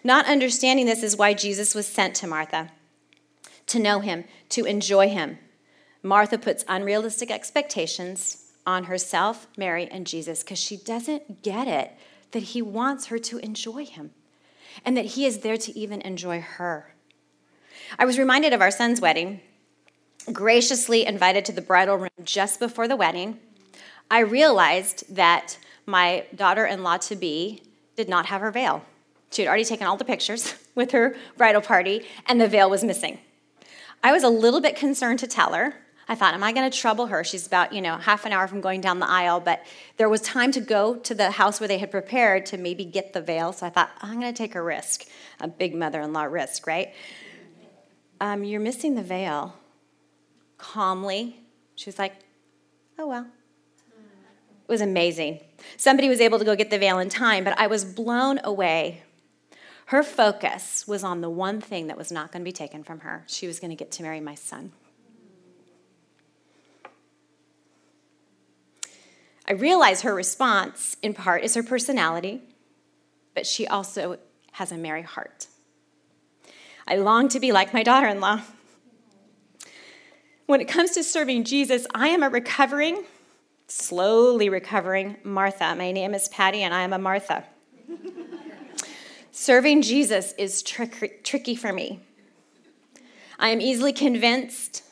Not 0.04 0.26
understanding 0.26 0.86
this 0.86 1.02
is 1.02 1.16
why 1.16 1.34
Jesus 1.34 1.74
was 1.74 1.86
sent 1.86 2.14
to 2.16 2.26
Martha 2.26 2.72
to 3.68 3.78
know 3.78 4.00
Him, 4.00 4.24
to 4.50 4.64
enjoy 4.64 5.08
Him. 5.08 5.38
Martha 6.02 6.38
puts 6.38 6.64
unrealistic 6.68 7.30
expectations 7.30 8.52
on 8.66 8.84
herself, 8.84 9.46
Mary, 9.56 9.88
and 9.90 10.06
Jesus 10.06 10.42
because 10.42 10.58
she 10.58 10.76
doesn't 10.76 11.42
get 11.42 11.66
it 11.66 11.92
that 12.32 12.42
He 12.42 12.60
wants 12.60 13.06
her 13.06 13.18
to 13.18 13.38
enjoy 13.38 13.84
Him 13.84 14.10
and 14.84 14.96
that 14.96 15.06
He 15.06 15.24
is 15.24 15.38
there 15.38 15.56
to 15.56 15.78
even 15.78 16.00
enjoy 16.02 16.40
her. 16.40 16.95
I 17.98 18.04
was 18.04 18.18
reminded 18.18 18.52
of 18.52 18.60
our 18.60 18.70
son's 18.70 19.00
wedding, 19.00 19.40
graciously 20.32 21.06
invited 21.06 21.44
to 21.46 21.52
the 21.52 21.60
bridal 21.60 21.96
room 21.96 22.10
just 22.24 22.58
before 22.58 22.88
the 22.88 22.96
wedding. 22.96 23.38
I 24.10 24.20
realized 24.20 25.14
that 25.14 25.58
my 25.86 26.26
daughter 26.34 26.64
in 26.64 26.82
law 26.82 26.96
to 26.98 27.16
be 27.16 27.62
did 27.96 28.08
not 28.08 28.26
have 28.26 28.40
her 28.40 28.50
veil. 28.50 28.84
She 29.30 29.42
had 29.42 29.48
already 29.48 29.64
taken 29.64 29.86
all 29.86 29.96
the 29.96 30.04
pictures 30.04 30.54
with 30.74 30.92
her 30.92 31.16
bridal 31.36 31.62
party, 31.62 32.06
and 32.26 32.40
the 32.40 32.48
veil 32.48 32.70
was 32.70 32.84
missing. 32.84 33.18
I 34.02 34.12
was 34.12 34.22
a 34.22 34.28
little 34.28 34.60
bit 34.60 34.76
concerned 34.76 35.18
to 35.20 35.26
tell 35.26 35.52
her. 35.54 35.74
I 36.08 36.14
thought, 36.14 36.34
am 36.34 36.44
I 36.44 36.52
going 36.52 36.70
to 36.70 36.78
trouble 36.78 37.06
her? 37.06 37.24
She's 37.24 37.48
about, 37.48 37.72
you 37.72 37.80
know, 37.80 37.96
half 37.96 38.26
an 38.26 38.32
hour 38.32 38.46
from 38.46 38.60
going 38.60 38.80
down 38.80 39.00
the 39.00 39.10
aisle, 39.10 39.40
but 39.40 39.66
there 39.96 40.08
was 40.08 40.20
time 40.20 40.52
to 40.52 40.60
go 40.60 40.94
to 40.94 41.14
the 41.14 41.32
house 41.32 41.58
where 41.58 41.66
they 41.66 41.78
had 41.78 41.90
prepared 41.90 42.46
to 42.46 42.58
maybe 42.58 42.84
get 42.84 43.12
the 43.12 43.20
veil. 43.20 43.52
So 43.52 43.66
I 43.66 43.70
thought, 43.70 43.90
I'm 44.00 44.20
going 44.20 44.32
to 44.32 44.36
take 44.36 44.54
a 44.54 44.62
risk, 44.62 45.06
a 45.40 45.48
big 45.48 45.74
mother 45.74 46.00
in 46.00 46.12
law 46.12 46.22
risk, 46.22 46.68
right? 46.68 46.94
Um, 48.20 48.44
you're 48.44 48.60
missing 48.60 48.94
the 48.94 49.02
veil. 49.02 49.54
Calmly, 50.58 51.40
she 51.74 51.88
was 51.88 51.98
like, 51.98 52.14
oh, 52.98 53.06
well. 53.06 53.26
It 54.68 54.72
was 54.72 54.80
amazing. 54.80 55.40
Somebody 55.76 56.08
was 56.08 56.20
able 56.20 56.38
to 56.38 56.44
go 56.44 56.56
get 56.56 56.70
the 56.70 56.78
veil 56.78 56.98
in 56.98 57.08
time, 57.08 57.44
but 57.44 57.58
I 57.58 57.68
was 57.68 57.84
blown 57.84 58.40
away. 58.42 59.02
Her 59.86 60.02
focus 60.02 60.88
was 60.88 61.04
on 61.04 61.20
the 61.20 61.30
one 61.30 61.60
thing 61.60 61.86
that 61.86 61.96
was 61.96 62.10
not 62.10 62.32
going 62.32 62.42
to 62.42 62.44
be 62.44 62.52
taken 62.52 62.82
from 62.82 63.00
her. 63.00 63.22
She 63.28 63.46
was 63.46 63.60
going 63.60 63.70
to 63.70 63.76
get 63.76 63.92
to 63.92 64.02
marry 64.02 64.20
my 64.20 64.34
son. 64.34 64.72
I 69.48 69.52
realize 69.52 70.02
her 70.02 70.12
response, 70.12 70.96
in 71.02 71.14
part, 71.14 71.44
is 71.44 71.54
her 71.54 71.62
personality, 71.62 72.42
but 73.34 73.46
she 73.46 73.68
also 73.68 74.18
has 74.52 74.72
a 74.72 74.76
merry 74.76 75.02
heart. 75.02 75.46
I 76.88 76.96
long 76.96 77.28
to 77.30 77.40
be 77.40 77.50
like 77.50 77.74
my 77.74 77.82
daughter 77.82 78.06
in 78.06 78.20
law. 78.20 78.42
When 80.46 80.60
it 80.60 80.68
comes 80.68 80.92
to 80.92 81.02
serving 81.02 81.42
Jesus, 81.42 81.84
I 81.92 82.08
am 82.08 82.22
a 82.22 82.28
recovering, 82.28 83.04
slowly 83.66 84.48
recovering 84.48 85.16
Martha. 85.24 85.74
My 85.74 85.90
name 85.90 86.14
is 86.14 86.28
Patty, 86.28 86.62
and 86.62 86.72
I 86.72 86.82
am 86.82 86.92
a 86.92 86.98
Martha. 86.98 87.44
Serving 89.32 89.82
Jesus 89.82 90.32
is 90.38 90.62
trick- 90.62 91.24
tricky 91.24 91.56
for 91.56 91.72
me. 91.72 92.00
I 93.38 93.48
am 93.48 93.60
easily 93.60 93.92
convinced 93.92 94.84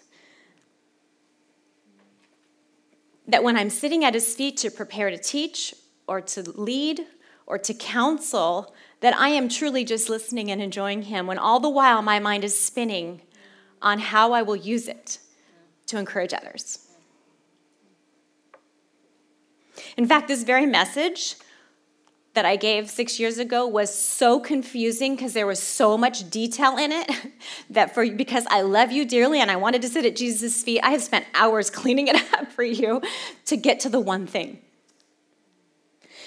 that 3.29 3.45
when 3.45 3.57
I'm 3.57 3.71
sitting 3.71 4.05
at 4.05 4.15
his 4.15 4.35
feet 4.35 4.57
to 4.59 4.71
prepare 4.71 5.11
to 5.11 5.17
teach 5.17 5.75
or 6.09 6.21
to 6.21 6.43
lead 6.43 7.07
or 7.47 7.57
to 7.59 7.73
counsel, 7.73 8.75
that 9.05 9.15
I 9.19 9.29
am 9.29 9.51
truly 9.51 9.85
just 9.85 10.09
listening 10.09 10.51
and 10.51 10.63
enjoying 10.63 11.03
him 11.03 11.27
when 11.27 11.37
all 11.37 11.61
the 11.61 11.69
while 11.69 12.01
my 12.01 12.19
mind 12.21 12.43
is 12.43 12.59
spinning 12.59 13.21
on 13.83 13.99
how 13.99 14.33
I 14.33 14.41
will 14.41 14.57
use 14.57 14.89
it 14.89 15.19
to 15.89 15.99
encourage 15.99 16.33
others. 16.33 16.79
In 19.99 20.07
fact, 20.07 20.27
this 20.27 20.43
very 20.43 20.65
message 20.65 21.37
that 22.33 22.47
I 22.47 22.57
gave 22.57 22.89
six 22.89 23.21
years 23.21 23.37
ago 23.37 23.67
was 23.67 23.95
so 23.95 24.41
confusing 24.41 25.17
because 25.17 25.35
there 25.35 25.47
was 25.47 25.63
so 25.63 25.99
much 25.99 26.31
detail 26.31 26.79
in 26.79 26.91
it 26.91 27.11
that 27.69 27.93
for 27.93 28.11
because 28.11 28.47
I 28.49 28.63
love 28.63 28.91
you 28.91 29.05
dearly 29.05 29.39
and 29.39 29.51
I 29.51 29.57
wanted 29.57 29.83
to 29.83 29.89
sit 29.89 30.07
at 30.07 30.17
Jesus' 30.17 30.63
feet, 30.63 30.81
I 30.83 30.93
have 30.93 31.03
spent 31.03 31.27
hours 31.35 31.69
cleaning 31.81 32.09
it 32.09 32.17
up 32.33 32.51
for 32.51 32.63
you 32.63 33.03
to 33.45 33.57
get 33.59 33.81
to 33.81 33.91
the 33.91 34.01
one 34.01 34.27
thing. 34.27 34.61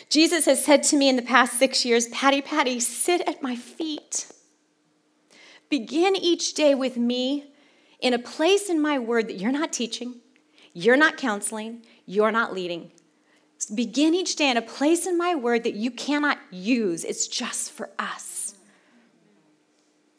Jesus 0.09 0.45
has 0.45 0.63
said 0.63 0.83
to 0.83 0.97
me 0.97 1.09
in 1.09 1.15
the 1.15 1.21
past 1.21 1.53
six 1.53 1.83
years, 1.85 2.07
Patty, 2.07 2.41
Patty, 2.41 2.79
sit 2.79 3.21
at 3.27 3.43
my 3.43 3.55
feet. 3.55 4.31
Begin 5.69 6.15
each 6.15 6.53
day 6.53 6.73
with 6.73 6.97
me 6.97 7.51
in 7.99 8.13
a 8.13 8.19
place 8.19 8.69
in 8.69 8.81
my 8.81 8.97
word 8.99 9.27
that 9.27 9.37
you're 9.37 9.51
not 9.51 9.73
teaching, 9.73 10.15
you're 10.73 10.97
not 10.97 11.17
counseling, 11.17 11.85
you're 12.05 12.31
not 12.31 12.53
leading. 12.53 12.91
Begin 13.73 14.13
each 14.13 14.35
day 14.35 14.49
in 14.49 14.57
a 14.57 14.61
place 14.61 15.05
in 15.07 15.17
my 15.17 15.35
word 15.35 15.63
that 15.63 15.73
you 15.73 15.91
cannot 15.91 16.37
use, 16.51 17.03
it's 17.03 17.27
just 17.27 17.71
for 17.71 17.89
us. 17.99 18.55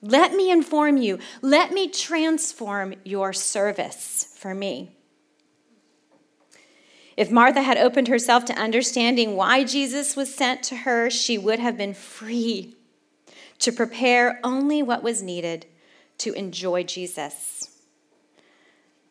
Let 0.00 0.32
me 0.32 0.50
inform 0.50 0.96
you. 0.96 1.18
Let 1.42 1.72
me 1.72 1.88
transform 1.88 2.94
your 3.04 3.32
service 3.32 4.32
for 4.36 4.54
me. 4.54 4.97
If 7.18 7.32
Martha 7.32 7.62
had 7.62 7.78
opened 7.78 8.06
herself 8.06 8.44
to 8.44 8.52
understanding 8.52 9.34
why 9.34 9.64
Jesus 9.64 10.14
was 10.14 10.32
sent 10.32 10.62
to 10.62 10.76
her, 10.76 11.10
she 11.10 11.36
would 11.36 11.58
have 11.58 11.76
been 11.76 11.92
free 11.92 12.76
to 13.58 13.72
prepare 13.72 14.38
only 14.44 14.84
what 14.84 15.02
was 15.02 15.20
needed 15.20 15.66
to 16.18 16.32
enjoy 16.34 16.84
Jesus. 16.84 17.82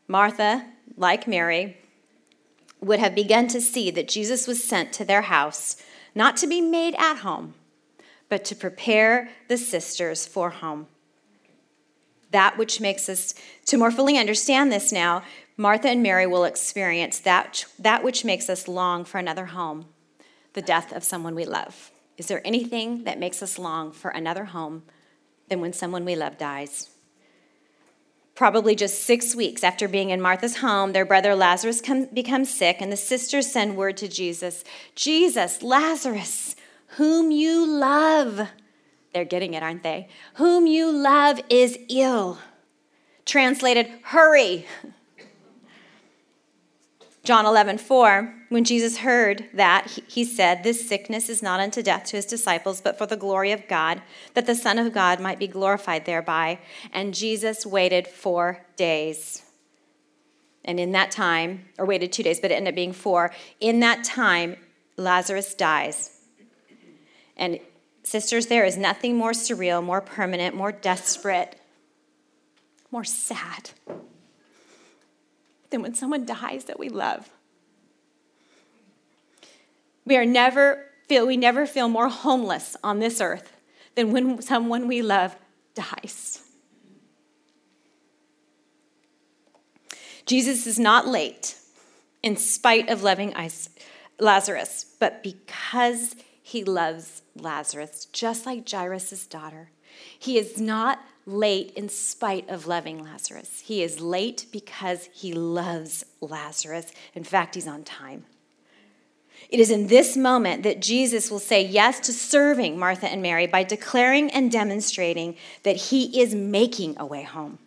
Martha, 0.07 0.67
like 0.95 1.27
Mary, 1.27 1.79
would 2.79 2.99
have 2.99 3.13
begun 3.13 3.49
to 3.49 3.59
see 3.59 3.91
that 3.91 4.07
Jesus 4.07 4.47
was 4.47 4.63
sent 4.63 4.93
to 4.93 5.03
their 5.03 5.23
house, 5.23 5.75
not 6.15 6.37
to 6.37 6.47
be 6.47 6.61
made 6.61 6.95
at 6.97 7.17
home, 7.17 7.55
but 8.29 8.45
to 8.45 8.55
prepare 8.55 9.31
the 9.49 9.57
sisters 9.57 10.25
for 10.25 10.51
home. 10.51 10.87
That 12.31 12.57
which 12.57 12.81
makes 12.81 13.07
us, 13.09 13.33
to 13.65 13.77
more 13.77 13.91
fully 13.91 14.17
understand 14.17 14.71
this 14.71 14.91
now, 14.91 15.23
Martha 15.55 15.89
and 15.89 16.03
Mary 16.03 16.27
will 16.27 16.43
experience 16.43 17.19
that, 17.19 17.65
that 17.79 18.03
which 18.03 18.23
makes 18.23 18.49
us 18.49 18.67
long 18.67 19.05
for 19.05 19.17
another 19.17 19.47
home, 19.47 19.85
the 20.53 20.61
death 20.61 20.91
of 20.91 21.03
someone 21.03 21.33
we 21.35 21.45
love. 21.45 21.91
Is 22.17 22.27
there 22.27 22.45
anything 22.45 23.03
that 23.05 23.19
makes 23.19 23.41
us 23.41 23.57
long 23.57 23.91
for 23.91 24.09
another 24.09 24.45
home 24.45 24.83
than 25.49 25.61
when 25.61 25.73
someone 25.73 26.05
we 26.05 26.15
love 26.15 26.37
dies? 26.37 26.89
Probably 28.35 28.75
just 28.75 29.03
six 29.03 29.35
weeks 29.35 29.63
after 29.63 29.87
being 29.87 30.11
in 30.11 30.21
Martha's 30.21 30.57
home, 30.57 30.93
their 30.93 31.05
brother 31.05 31.33
Lazarus 31.33 31.81
come, 31.81 32.05
becomes 32.05 32.53
sick, 32.53 32.77
and 32.79 32.91
the 32.91 32.97
sisters 32.97 33.51
send 33.51 33.75
word 33.75 33.97
to 33.97 34.07
Jesus 34.07 34.63
Jesus, 34.93 35.63
Lazarus, 35.63 36.55
whom 36.97 37.31
you 37.31 37.65
love. 37.65 38.47
They're 39.17 39.25
getting 39.25 39.55
it, 39.55 39.63
aren't 39.63 39.81
they? 39.81 40.09
Whom 40.35 40.67
you 40.67 40.91
love 40.91 41.41
is 41.49 41.79
ill. 41.89 42.37
Translated, 43.25 43.89
hurry. 44.03 44.67
John 47.23 47.47
11, 47.47 47.79
4, 47.79 48.35
when 48.49 48.63
Jesus 48.63 48.97
heard 48.97 49.49
that, 49.55 49.87
he 50.07 50.23
said, 50.23 50.61
This 50.61 50.87
sickness 50.87 51.29
is 51.29 51.41
not 51.41 51.59
unto 51.59 51.81
death 51.81 52.03
to 52.05 52.17
his 52.17 52.27
disciples, 52.27 52.79
but 52.79 52.95
for 52.95 53.07
the 53.07 53.17
glory 53.17 53.51
of 53.51 53.67
God, 53.67 54.03
that 54.35 54.45
the 54.45 54.53
Son 54.53 54.77
of 54.77 54.93
God 54.93 55.19
might 55.19 55.39
be 55.39 55.47
glorified 55.47 56.05
thereby. 56.05 56.59
And 56.93 57.15
Jesus 57.15 57.65
waited 57.65 58.07
four 58.07 58.67
days. 58.75 59.41
And 60.63 60.79
in 60.79 60.91
that 60.91 61.09
time, 61.09 61.65
or 61.79 61.87
waited 61.87 62.11
two 62.13 62.21
days, 62.21 62.39
but 62.39 62.51
it 62.51 62.53
ended 62.53 62.73
up 62.73 62.75
being 62.75 62.93
four. 62.93 63.33
In 63.59 63.79
that 63.79 64.03
time, 64.03 64.57
Lazarus 64.95 65.55
dies. 65.55 66.11
And 67.35 67.59
sisters, 68.07 68.47
there 68.47 68.63
is 68.63 68.77
nothing 68.77 69.17
more 69.17 69.31
surreal, 69.31 69.83
more 69.83 70.01
permanent, 70.01 70.55
more 70.55 70.71
desperate, 70.71 71.59
more 72.89 73.03
sad 73.03 73.71
than 75.69 75.81
when 75.81 75.93
someone 75.93 76.25
dies 76.25 76.65
that 76.65 76.79
we 76.79 76.87
love. 76.87 77.29
We 80.05 80.15
are 80.15 80.25
never 80.25 80.85
feel 81.09 81.27
we 81.27 81.35
never 81.35 81.65
feel 81.65 81.89
more 81.89 82.07
homeless 82.07 82.77
on 82.81 82.99
this 82.99 83.19
earth 83.19 83.51
than 83.95 84.11
when 84.13 84.41
someone 84.41 84.87
we 84.87 85.01
love 85.01 85.35
dies. 85.75 86.41
Jesus 90.25 90.65
is 90.65 90.79
not 90.79 91.07
late 91.07 91.55
in 92.23 92.37
spite 92.37 92.89
of 92.89 93.03
loving 93.03 93.33
Lazarus, 94.19 94.85
but 94.99 95.23
because 95.23 96.15
he 96.47 96.63
loves 96.63 97.23
Lazarus, 97.35 98.07
just 98.13 98.45
like 98.45 98.69
Jairus' 98.69 99.27
daughter. 99.27 99.69
He 100.17 100.37
is 100.37 100.61
not 100.61 101.03
late 101.25 101.71
in 101.71 101.89
spite 101.89 102.47
of 102.47 102.67
loving 102.67 103.03
Lazarus. 103.03 103.63
He 103.65 103.83
is 103.83 103.99
late 103.99 104.45
because 104.49 105.09
he 105.11 105.33
loves 105.33 106.05
Lazarus. 106.21 106.93
In 107.13 107.25
fact, 107.25 107.55
he's 107.55 107.67
on 107.67 107.83
time. 107.83 108.23
It 109.49 109.59
is 109.59 109.69
in 109.69 109.87
this 109.87 110.15
moment 110.15 110.63
that 110.63 110.81
Jesus 110.81 111.29
will 111.29 111.39
say 111.39 111.65
yes 111.65 111.99
to 111.99 112.13
serving 112.13 112.79
Martha 112.79 113.09
and 113.09 113.21
Mary 113.21 113.45
by 113.45 113.63
declaring 113.63 114.31
and 114.31 114.49
demonstrating 114.49 115.35
that 115.63 115.75
he 115.75 116.21
is 116.21 116.33
making 116.33 116.95
a 116.97 117.05
way 117.05 117.23
home. 117.23 117.59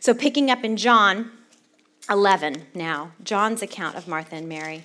So, 0.00 0.12
picking 0.12 0.50
up 0.50 0.64
in 0.64 0.76
John 0.76 1.30
11 2.10 2.66
now, 2.74 3.12
John's 3.24 3.62
account 3.62 3.96
of 3.96 4.06
Martha 4.06 4.34
and 4.34 4.50
Mary. 4.50 4.84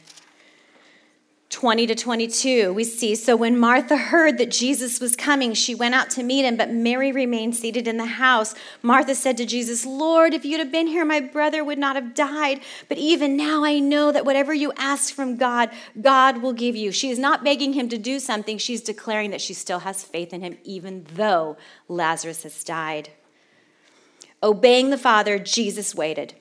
20 1.50 1.88
to 1.88 1.96
22, 1.96 2.74
we 2.74 2.84
see 2.84 3.16
so 3.16 3.34
when 3.38 3.58
Martha 3.58 3.96
heard 3.96 4.38
that 4.38 4.51
Jesus 4.51 5.00
was 5.00 5.16
coming, 5.16 5.54
she 5.54 5.74
went 5.74 5.96
out 5.96 6.10
to 6.12 6.24
meet 6.24 6.44
him, 6.44 6.58
but 6.58 6.72
Mary 6.72 7.10
remained 7.13 7.56
seated 7.56 7.88
in 7.88 7.96
the 7.96 8.06
house. 8.06 8.54
Martha 8.82 9.16
said 9.16 9.38
to 9.38 9.46
Jesus, 9.46 9.86
Lord, 9.86 10.34
if 10.34 10.44
you'd 10.44 10.60
have 10.60 10.74
been 10.74 10.88
here, 10.88 11.06
my 11.06 11.22
brother 11.22 11.63
would 11.63 11.77
not 11.77 11.96
have 11.96 12.13
died. 12.13 12.60
But 12.89 12.98
even 12.98 13.38
now 13.38 13.63
I 13.63 13.80
know 13.80 14.12
that 14.12 14.25
whatever 14.25 14.54
you 14.54 14.74
ask 14.75 15.13
from 15.13 15.38
God, 15.38 15.70
God 16.01 16.42
will 16.42 16.51
give 16.51 16.75
you. 16.75 16.92
She 16.92 17.10
is 17.10 17.18
not 17.18 17.46
begging 17.46 17.74
him 17.74 17.88
to 17.89 17.98
do 17.98 18.20
something, 18.20 18.58
she's 18.58 18.82
declaring 18.82 19.32
that 19.32 19.42
she 19.42 19.54
still 19.54 19.80
has 19.80 20.04
faith 20.04 20.34
in 20.34 20.42
him, 20.42 20.58
even 20.66 21.06
though 21.13 21.56
Lazarus 21.88 22.44
has 22.44 22.62
died. 22.66 23.10
Obeying 24.44 24.89
the 24.89 24.98
Father, 24.98 25.39
Jesus 25.39 25.96
waited 25.96 26.36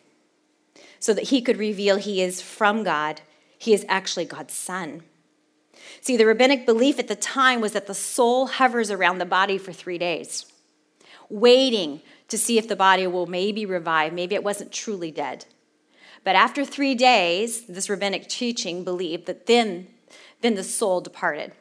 so 0.99 1.15
that 1.15 1.29
he 1.29 1.41
could 1.41 1.59
reveal 1.59 1.97
he 1.97 2.21
is 2.21 2.43
from 2.43 2.83
God 2.83 3.21
he 3.59 3.73
is 3.73 3.85
actually 3.89 4.25
God's 4.25 4.55
son. 4.55 5.03
See, 6.01 6.17
the 6.17 6.27
rabbinic 6.27 6.67
belief 6.67 6.99
at 6.99 7.09
the 7.09 7.17
time 7.17 7.61
was 7.61 7.73
that 7.73 7.87
the 7.87 7.95
soul 7.95 8.47
hovers 8.47 8.91
around 8.91 9.19
the 9.19 9.27
body 9.27 9.59
for 9.59 9.73
three 9.73 9.99
days, 9.99 10.47
waiting 11.29 12.01
to 12.29 12.39
see 12.39 12.59
if 12.59 12.69
the 12.69 12.77
body 12.77 13.07
will 13.07 13.27
maybe 13.27 13.67
revive. 13.67 14.13
Maybe 14.13 14.35
it 14.35 14.45
wasn't 14.45 14.73
truly 14.73 15.11
dead. 15.11 15.45
But 16.25 16.35
after 16.35 16.65
three 16.65 16.95
days, 16.95 17.67
this 17.67 17.89
rabbinic 17.89 18.29
teaching 18.29 18.83
believed 18.83 19.27
that 19.27 19.47
then, 19.47 19.87
then 20.41 20.55
the 20.55 20.65
soul 20.65 21.01
departed, 21.01 21.53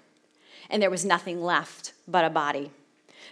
and 0.70 0.82
there 0.82 0.90
was 0.90 1.06
nothing 1.06 1.44
left 1.44 1.94
but 2.08 2.26
a 2.26 2.30
body. 2.30 2.72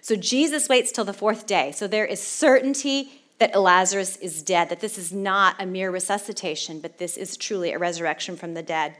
So 0.01 0.15
Jesus 0.15 0.69
waits 0.69 0.91
till 0.91 1.05
the 1.05 1.13
fourth 1.13 1.47
day. 1.47 1.71
So 1.71 1.87
there 1.87 2.05
is 2.05 2.21
certainty 2.21 3.22
that 3.43 3.59
Lazarus 3.59 4.15
is 4.17 4.41
dead, 4.41 4.69
that 4.69 4.79
this 4.79 4.97
is 4.97 5.11
not 5.11 5.57
a 5.59 5.65
mere 5.65 5.91
resuscitation, 5.91 6.79
but 6.79 6.97
this 6.97 7.17
is 7.17 7.35
truly 7.35 7.73
a 7.73 7.77
resurrection 7.77 8.37
from 8.37 8.53
the 8.53 8.63
dead. 8.63 8.95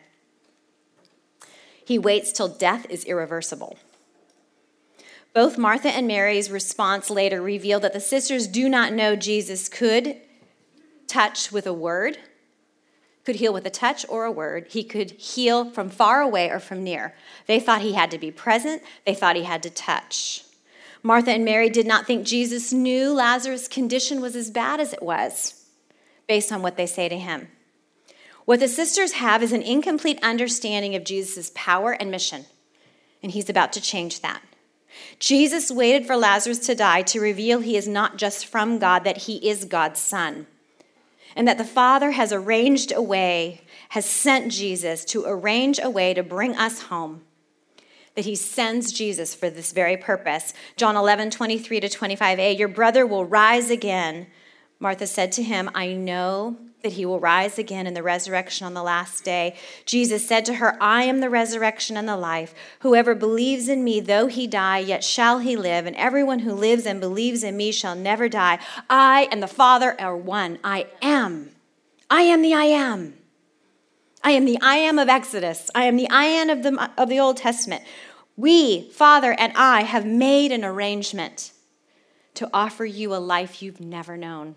He 1.85 1.97
waits 1.97 2.33
till 2.33 2.49
death 2.49 2.85
is 2.89 3.05
irreversible. 3.05 3.77
Both 5.33 5.57
Martha 5.57 5.87
and 5.87 6.09
Mary's 6.09 6.51
response 6.51 7.09
later 7.09 7.41
reveal 7.41 7.79
that 7.79 7.93
the 7.93 8.01
sisters 8.01 8.47
do 8.47 8.67
not 8.67 8.91
know 8.91 9.15
Jesus 9.15 9.69
could 9.69 10.17
touch 11.07 11.53
with 11.53 11.65
a 11.65 11.71
word, 11.71 12.17
could 13.23 13.37
heal 13.37 13.53
with 13.53 13.65
a 13.65 13.69
touch 13.69 14.05
or 14.09 14.25
a 14.25 14.31
word. 14.31 14.67
He 14.71 14.83
could 14.83 15.11
heal 15.11 15.71
from 15.71 15.89
far 15.89 16.19
away 16.19 16.49
or 16.49 16.59
from 16.59 16.83
near. 16.83 17.15
They 17.47 17.61
thought 17.61 17.81
he 17.81 17.93
had 17.93 18.11
to 18.11 18.17
be 18.17 18.29
present, 18.29 18.83
they 19.05 19.15
thought 19.15 19.37
he 19.37 19.43
had 19.43 19.63
to 19.63 19.69
touch. 19.69 20.43
Martha 21.05 21.31
and 21.31 21.43
Mary 21.43 21.69
did 21.69 21.85
not 21.85 22.07
think 22.07 22.25
Jesus 22.25 22.71
knew 22.71 23.13
Lazarus' 23.13 23.67
condition 23.67 24.21
was 24.21 24.37
as 24.37 24.49
bad 24.49 24.79
as 24.79 24.93
it 24.93 25.03
was, 25.03 25.65
based 26.27 26.49
on 26.49 26.61
what 26.61 26.77
they 26.77 26.85
say 26.85 27.09
to 27.09 27.17
him. 27.17 27.49
What 28.45 28.61
the 28.61 28.69
sisters 28.69 29.13
have 29.13 29.43
is 29.43 29.51
an 29.51 29.61
incomplete 29.61 30.19
understanding 30.23 30.95
of 30.95 31.03
Jesus' 31.03 31.51
power 31.53 31.91
and 31.91 32.09
mission, 32.09 32.45
and 33.21 33.33
he's 33.33 33.49
about 33.49 33.73
to 33.73 33.81
change 33.81 34.21
that. 34.21 34.41
Jesus 35.19 35.69
waited 35.69 36.07
for 36.07 36.15
Lazarus 36.15 36.59
to 36.59 36.75
die 36.75 37.01
to 37.03 37.19
reveal 37.19 37.59
he 37.59 37.75
is 37.75 37.87
not 37.87 38.17
just 38.17 38.45
from 38.45 38.79
God, 38.79 39.03
that 39.03 39.23
he 39.23 39.49
is 39.49 39.65
God's 39.65 39.99
son. 39.99 40.47
And 41.35 41.47
that 41.47 41.57
the 41.57 41.65
Father 41.65 42.11
has 42.11 42.31
arranged 42.31 42.93
a 42.93 43.01
way, 43.01 43.61
has 43.89 44.05
sent 44.05 44.51
Jesus 44.51 45.03
to 45.05 45.25
arrange 45.25 45.79
a 45.81 45.89
way 45.89 46.13
to 46.13 46.23
bring 46.23 46.55
us 46.55 46.83
home. 46.83 47.23
That 48.15 48.25
he 48.25 48.35
sends 48.35 48.91
Jesus 48.91 49.33
for 49.33 49.49
this 49.49 49.71
very 49.71 49.97
purpose. 49.97 50.53
John 50.77 50.95
11, 50.95 51.31
23 51.31 51.79
to 51.79 51.89
25a, 51.89 52.57
your 52.57 52.67
brother 52.67 53.05
will 53.07 53.25
rise 53.25 53.69
again. 53.69 54.27
Martha 54.79 55.07
said 55.07 55.31
to 55.33 55.43
him, 55.43 55.69
I 55.73 55.93
know 55.93 56.57
that 56.83 56.93
he 56.93 57.05
will 57.05 57.19
rise 57.19 57.57
again 57.57 57.87
in 57.87 57.93
the 57.93 58.03
resurrection 58.03 58.67
on 58.67 58.73
the 58.73 58.83
last 58.83 59.23
day. 59.23 59.55
Jesus 59.85 60.27
said 60.27 60.43
to 60.45 60.55
her, 60.55 60.77
I 60.81 61.03
am 61.03 61.21
the 61.21 61.29
resurrection 61.29 61.95
and 61.95 62.07
the 62.07 62.17
life. 62.17 62.53
Whoever 62.81 63.15
believes 63.15 63.69
in 63.69 63.83
me, 63.83 64.01
though 64.01 64.27
he 64.27 64.45
die, 64.45 64.79
yet 64.79 65.03
shall 65.03 65.39
he 65.39 65.55
live, 65.55 65.85
and 65.85 65.95
everyone 65.95 66.39
who 66.39 66.53
lives 66.53 66.85
and 66.85 66.99
believes 66.99 67.41
in 67.41 67.55
me 67.55 67.71
shall 67.71 67.95
never 67.95 68.27
die. 68.27 68.59
I 68.89 69.29
and 69.31 69.41
the 69.41 69.47
Father 69.47 69.99
are 69.99 70.17
one. 70.17 70.59
I 70.63 70.87
am. 71.01 71.51
I 72.09 72.23
am 72.23 72.41
the 72.41 72.53
I 72.53 72.65
am. 72.65 73.13
I 74.23 74.31
am 74.31 74.45
the 74.45 74.57
I 74.61 74.75
am 74.77 74.97
of 74.99 75.09
Exodus. 75.09 75.69
I 75.75 75.83
am 75.85 75.97
the 75.97 76.09
I 76.09 76.23
am 76.25 76.49
of 76.49 76.63
the, 76.63 76.91
of 76.97 77.09
the 77.09 77.19
Old 77.19 77.37
Testament. 77.37 77.83
We, 78.37 78.89
Father 78.91 79.35
and 79.37 79.53
I, 79.55 79.83
have 79.83 80.05
made 80.05 80.51
an 80.51 80.63
arrangement 80.63 81.51
to 82.35 82.49
offer 82.53 82.85
you 82.85 83.13
a 83.13 83.17
life 83.17 83.61
you've 83.61 83.79
never 83.81 84.17
known. 84.17 84.55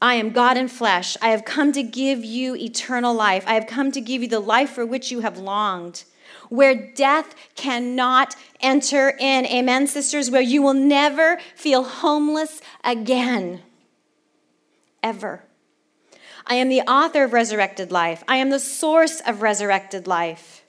I 0.00 0.14
am 0.14 0.30
God 0.30 0.56
in 0.56 0.66
flesh. 0.66 1.16
I 1.22 1.28
have 1.28 1.44
come 1.44 1.70
to 1.72 1.82
give 1.82 2.24
you 2.24 2.56
eternal 2.56 3.14
life. 3.14 3.44
I 3.46 3.54
have 3.54 3.68
come 3.68 3.92
to 3.92 4.00
give 4.00 4.22
you 4.22 4.28
the 4.28 4.40
life 4.40 4.70
for 4.70 4.84
which 4.84 5.12
you 5.12 5.20
have 5.20 5.38
longed, 5.38 6.02
where 6.48 6.74
death 6.74 7.36
cannot 7.54 8.34
enter 8.58 9.10
in. 9.10 9.46
Amen, 9.46 9.86
sisters, 9.86 10.28
where 10.28 10.42
you 10.42 10.60
will 10.60 10.74
never 10.74 11.38
feel 11.54 11.84
homeless 11.84 12.60
again. 12.82 13.62
Ever. 15.04 15.44
I 16.46 16.56
am 16.56 16.68
the 16.68 16.82
author 16.82 17.24
of 17.24 17.32
resurrected 17.32 17.90
life. 17.92 18.24
I 18.26 18.36
am 18.36 18.50
the 18.50 18.58
source 18.58 19.20
of 19.26 19.42
resurrected 19.42 20.06
life. 20.06 20.64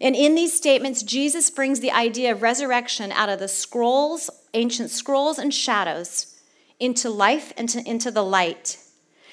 And 0.00 0.16
in 0.16 0.34
these 0.34 0.56
statements, 0.56 1.02
Jesus 1.02 1.50
brings 1.50 1.80
the 1.80 1.90
idea 1.90 2.32
of 2.32 2.42
resurrection 2.42 3.12
out 3.12 3.28
of 3.28 3.38
the 3.38 3.48
scrolls, 3.48 4.30
ancient 4.54 4.90
scrolls 4.90 5.38
and 5.38 5.52
shadows 5.52 6.38
into 6.78 7.10
life 7.10 7.52
and 7.56 7.68
to, 7.68 7.88
into 7.88 8.10
the 8.10 8.24
light. 8.24 8.78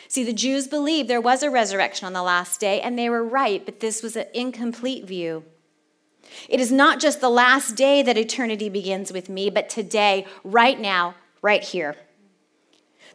See, 0.09 0.23
the 0.23 0.33
Jews 0.33 0.67
believed 0.67 1.09
there 1.09 1.21
was 1.21 1.43
a 1.43 1.49
resurrection 1.49 2.05
on 2.05 2.13
the 2.13 2.23
last 2.23 2.59
day, 2.59 2.81
and 2.81 2.97
they 2.97 3.09
were 3.09 3.23
right, 3.23 3.65
but 3.65 3.79
this 3.79 4.03
was 4.03 4.15
an 4.15 4.25
incomplete 4.33 5.05
view. 5.05 5.43
It 6.49 6.59
is 6.59 6.71
not 6.71 6.99
just 6.99 7.21
the 7.21 7.29
last 7.29 7.75
day 7.75 8.01
that 8.01 8.17
eternity 8.17 8.69
begins 8.69 9.11
with 9.11 9.29
me, 9.29 9.49
but 9.49 9.69
today, 9.69 10.25
right 10.43 10.79
now, 10.79 11.15
right 11.41 11.63
here. 11.63 11.95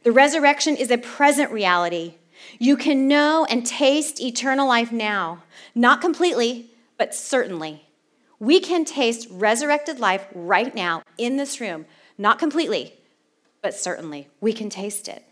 The 0.02 0.12
resurrection 0.12 0.76
is 0.76 0.90
a 0.90 0.98
present 0.98 1.50
reality. 1.50 2.14
You 2.62 2.76
can 2.76 3.08
know 3.08 3.44
and 3.50 3.66
taste 3.66 4.20
eternal 4.20 4.68
life 4.68 4.92
now, 4.92 5.42
not 5.74 6.00
completely, 6.00 6.70
but 6.96 7.12
certainly. 7.12 7.88
We 8.38 8.60
can 8.60 8.84
taste 8.84 9.26
resurrected 9.32 9.98
life 9.98 10.28
right 10.32 10.72
now 10.72 11.02
in 11.18 11.38
this 11.38 11.60
room, 11.60 11.86
not 12.16 12.38
completely, 12.38 12.94
but 13.62 13.74
certainly 13.74 14.28
we 14.40 14.52
can 14.52 14.70
taste 14.70 15.08
it. 15.08 15.24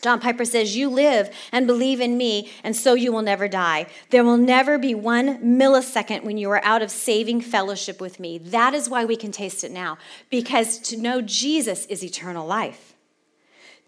John 0.00 0.18
Piper 0.18 0.46
says, 0.46 0.74
You 0.74 0.88
live 0.88 1.28
and 1.52 1.66
believe 1.66 2.00
in 2.00 2.16
me, 2.16 2.50
and 2.64 2.74
so 2.74 2.94
you 2.94 3.12
will 3.12 3.20
never 3.20 3.46
die. 3.46 3.86
There 4.08 4.24
will 4.24 4.38
never 4.38 4.78
be 4.78 4.94
one 4.94 5.58
millisecond 5.58 6.24
when 6.24 6.38
you 6.38 6.48
are 6.52 6.64
out 6.64 6.80
of 6.80 6.90
saving 6.90 7.42
fellowship 7.42 8.00
with 8.00 8.18
me. 8.18 8.38
That 8.38 8.72
is 8.72 8.88
why 8.88 9.04
we 9.04 9.16
can 9.16 9.30
taste 9.30 9.62
it 9.62 9.72
now, 9.72 9.98
because 10.30 10.78
to 10.88 10.96
know 10.96 11.20
Jesus 11.20 11.84
is 11.84 12.02
eternal 12.02 12.46
life. 12.46 12.89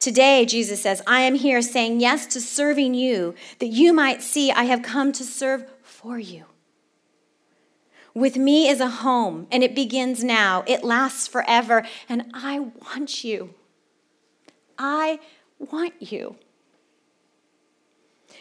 Today, 0.02 0.44
Jesus 0.46 0.82
says, 0.82 1.00
I 1.06 1.20
am 1.20 1.36
here 1.36 1.62
saying 1.62 2.00
yes 2.00 2.26
to 2.34 2.40
serving 2.40 2.92
you, 2.92 3.36
that 3.60 3.68
you 3.68 3.92
might 3.92 4.20
see 4.20 4.50
I 4.50 4.64
have 4.64 4.82
come 4.82 5.12
to 5.12 5.22
serve 5.22 5.64
for 5.80 6.18
you. 6.18 6.46
With 8.12 8.36
me 8.36 8.68
is 8.68 8.80
a 8.80 8.88
home, 8.88 9.46
and 9.52 9.62
it 9.62 9.76
begins 9.76 10.24
now. 10.24 10.64
It 10.66 10.82
lasts 10.82 11.28
forever, 11.28 11.86
and 12.08 12.28
I 12.34 12.58
want 12.58 13.22
you. 13.22 13.54
I 14.76 15.20
want 15.60 15.94
you. 16.00 16.34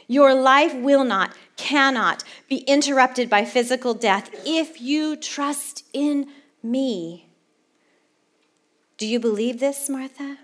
Your 0.08 0.34
life 0.34 0.74
will 0.74 1.04
not, 1.04 1.32
cannot 1.58 2.24
be 2.50 2.62
interrupted 2.62 3.30
by 3.30 3.46
physical 3.46 3.94
death 3.94 4.32
if 4.48 4.82
you 4.82 5.16
trust 5.16 5.86
in 5.94 6.26
me. 6.64 7.30
Do 8.98 9.06
you 9.06 9.20
believe 9.20 9.60
this, 9.60 9.88
Martha? 9.88 10.40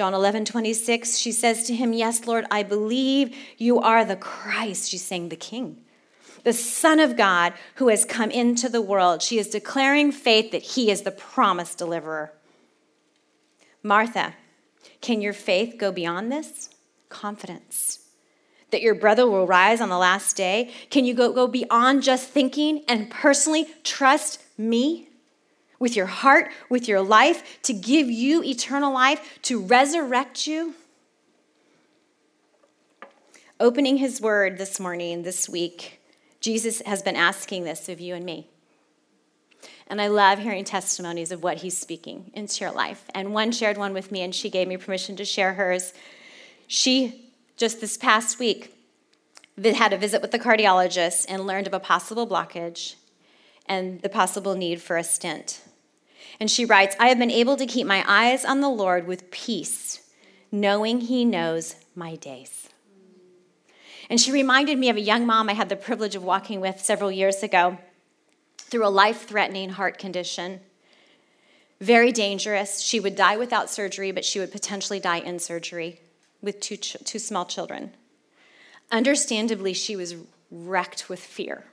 John 0.00 0.14
11, 0.14 0.46
26, 0.46 1.18
she 1.18 1.30
says 1.30 1.64
to 1.64 1.74
him, 1.74 1.92
Yes, 1.92 2.26
Lord, 2.26 2.46
I 2.50 2.62
believe 2.62 3.36
you 3.58 3.80
are 3.80 4.02
the 4.02 4.16
Christ. 4.16 4.88
She's 4.88 5.04
saying 5.04 5.28
the 5.28 5.36
King 5.36 5.84
the 6.42 6.54
Son 6.54 6.98
of 6.98 7.18
God 7.18 7.52
who 7.74 7.88
has 7.88 8.06
come 8.06 8.30
into 8.30 8.70
the 8.70 8.80
world. 8.80 9.20
She 9.20 9.38
is 9.38 9.48
declaring 9.48 10.10
faith 10.10 10.52
that 10.52 10.62
he 10.62 10.90
is 10.90 11.02
the 11.02 11.10
promised 11.10 11.76
deliverer. 11.76 12.32
Martha, 13.82 14.36
can 15.02 15.20
your 15.20 15.34
faith 15.34 15.76
go 15.76 15.92
beyond 15.92 16.32
this? 16.32 16.70
Confidence. 17.10 18.08
That 18.70 18.80
your 18.80 18.94
brother 18.94 19.28
will 19.28 19.46
rise 19.46 19.82
on 19.82 19.90
the 19.90 19.98
last 19.98 20.34
day? 20.34 20.70
Can 20.88 21.04
you 21.04 21.12
go, 21.12 21.30
go 21.30 21.46
beyond 21.46 22.04
just 22.04 22.30
thinking 22.30 22.84
and 22.88 23.10
personally 23.10 23.66
trust 23.84 24.42
me 24.56 25.09
with 25.80 25.96
your 25.96 26.06
heart, 26.06 26.52
with 26.68 26.86
your 26.86 27.00
life, 27.00 27.60
to 27.62 27.72
give 27.72 28.08
you 28.08 28.44
eternal 28.44 28.92
life, 28.92 29.40
to 29.42 29.60
resurrect 29.60 30.46
you? 30.46 30.74
Opening 33.58 33.96
his 33.96 34.20
word 34.20 34.58
this 34.58 34.78
morning, 34.78 35.24
this 35.24 35.48
week, 35.48 36.00
Jesus 36.40 36.80
has 36.86 37.02
been 37.02 37.16
asking 37.16 37.64
this 37.64 37.88
of 37.88 38.00
you 38.00 38.14
and 38.14 38.24
me. 38.24 38.46
And 39.86 40.00
I 40.00 40.06
love 40.06 40.38
hearing 40.38 40.64
testimonies 40.64 41.32
of 41.32 41.42
what 41.42 41.58
he's 41.58 41.76
speaking 41.76 42.30
into 42.32 42.64
your 42.64 42.72
life. 42.72 43.04
And 43.12 43.34
one 43.34 43.50
shared 43.50 43.76
one 43.76 43.92
with 43.92 44.12
me, 44.12 44.22
and 44.22 44.34
she 44.34 44.48
gave 44.48 44.68
me 44.68 44.76
permission 44.76 45.16
to 45.16 45.24
share 45.24 45.54
hers. 45.54 45.92
She, 46.68 47.32
just 47.56 47.80
this 47.80 47.96
past 47.96 48.38
week, 48.38 48.74
had 49.62 49.92
a 49.92 49.98
visit 49.98 50.22
with 50.22 50.30
the 50.30 50.38
cardiologist 50.38 51.26
and 51.28 51.46
learned 51.46 51.66
of 51.66 51.74
a 51.74 51.80
possible 51.80 52.26
blockage 52.26 52.94
and 53.66 54.00
the 54.00 54.08
possible 54.08 54.54
need 54.54 54.80
for 54.80 54.96
a 54.96 55.04
stent. 55.04 55.60
And 56.40 56.50
she 56.50 56.64
writes, 56.64 56.96
I 56.98 57.08
have 57.08 57.18
been 57.18 57.30
able 57.30 57.56
to 57.58 57.66
keep 57.66 57.86
my 57.86 58.02
eyes 58.08 58.46
on 58.46 58.62
the 58.62 58.68
Lord 58.70 59.06
with 59.06 59.30
peace, 59.30 60.10
knowing 60.50 61.02
he 61.02 61.24
knows 61.26 61.76
my 61.94 62.16
days. 62.16 62.70
And 64.08 64.18
she 64.18 64.32
reminded 64.32 64.78
me 64.78 64.88
of 64.88 64.96
a 64.96 65.02
young 65.02 65.26
mom 65.26 65.50
I 65.50 65.52
had 65.52 65.68
the 65.68 65.76
privilege 65.76 66.16
of 66.16 66.24
walking 66.24 66.60
with 66.60 66.80
several 66.80 67.12
years 67.12 67.42
ago 67.42 67.78
through 68.56 68.86
a 68.86 68.88
life 68.88 69.28
threatening 69.28 69.70
heart 69.70 69.98
condition. 69.98 70.60
Very 71.80 72.10
dangerous. 72.10 72.80
She 72.80 72.98
would 72.98 73.14
die 73.14 73.36
without 73.36 73.70
surgery, 73.70 74.10
but 74.10 74.24
she 74.24 74.38
would 74.40 74.50
potentially 74.50 74.98
die 74.98 75.18
in 75.18 75.38
surgery 75.38 76.00
with 76.40 76.58
two, 76.60 76.76
ch- 76.76 76.96
two 77.04 77.18
small 77.18 77.44
children. 77.44 77.92
Understandably, 78.90 79.74
she 79.74 79.94
was 79.94 80.16
wrecked 80.50 81.08
with 81.08 81.20
fear 81.20 81.64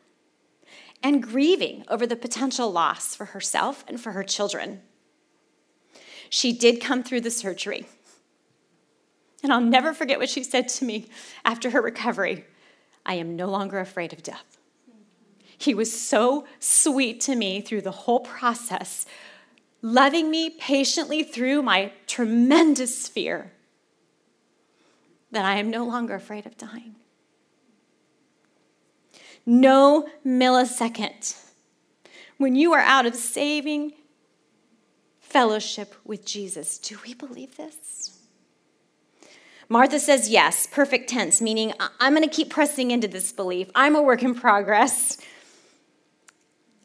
and 1.03 1.23
grieving 1.23 1.85
over 1.87 2.05
the 2.05 2.15
potential 2.15 2.71
loss 2.71 3.15
for 3.15 3.25
herself 3.25 3.83
and 3.87 3.99
for 3.99 4.11
her 4.13 4.23
children. 4.23 4.81
She 6.29 6.51
did 6.51 6.81
come 6.81 7.03
through 7.03 7.21
the 7.21 7.31
surgery. 7.31 7.87
And 9.43 9.53
I'll 9.53 9.61
never 9.61 9.93
forget 9.93 10.19
what 10.19 10.29
she 10.29 10.43
said 10.43 10.67
to 10.69 10.85
me 10.85 11.07
after 11.45 11.69
her 11.69 11.81
recovery 11.81 12.45
I 13.05 13.13
am 13.13 13.37
no 13.37 13.47
longer 13.47 13.79
afraid 13.79 14.11
of 14.11 14.21
death. 14.21 14.57
He 15.57 15.73
was 15.73 15.97
so 15.97 16.45
sweet 16.59 17.21
to 17.21 17.35
me 17.35 17.61
through 17.61 17.81
the 17.81 17.91
whole 17.91 18.19
process, 18.19 19.05
loving 19.81 20.29
me 20.29 20.49
patiently 20.49 21.23
through 21.23 21.61
my 21.61 21.93
tremendous 22.05 23.07
fear 23.07 23.53
that 25.31 25.45
I 25.45 25.55
am 25.55 25.69
no 25.69 25.85
longer 25.85 26.15
afraid 26.15 26.45
of 26.45 26.57
dying. 26.57 26.95
No 29.47 30.09
millisecond 30.25 31.41
when 32.37 32.55
you 32.55 32.73
are 32.73 32.81
out 32.81 33.05
of 33.05 33.15
saving 33.15 33.93
fellowship 35.21 35.95
with 36.03 36.25
Jesus. 36.25 36.77
Do 36.77 36.97
we 37.05 37.13
believe 37.13 37.55
this? 37.55 38.19
Martha 39.69 39.99
says 39.99 40.29
yes, 40.29 40.67
perfect 40.67 41.09
tense, 41.09 41.41
meaning 41.41 41.73
I'm 41.99 42.13
going 42.13 42.27
to 42.27 42.33
keep 42.33 42.49
pressing 42.49 42.91
into 42.91 43.07
this 43.07 43.31
belief. 43.31 43.69
I'm 43.73 43.95
a 43.95 44.01
work 44.01 44.21
in 44.21 44.35
progress. 44.35 45.17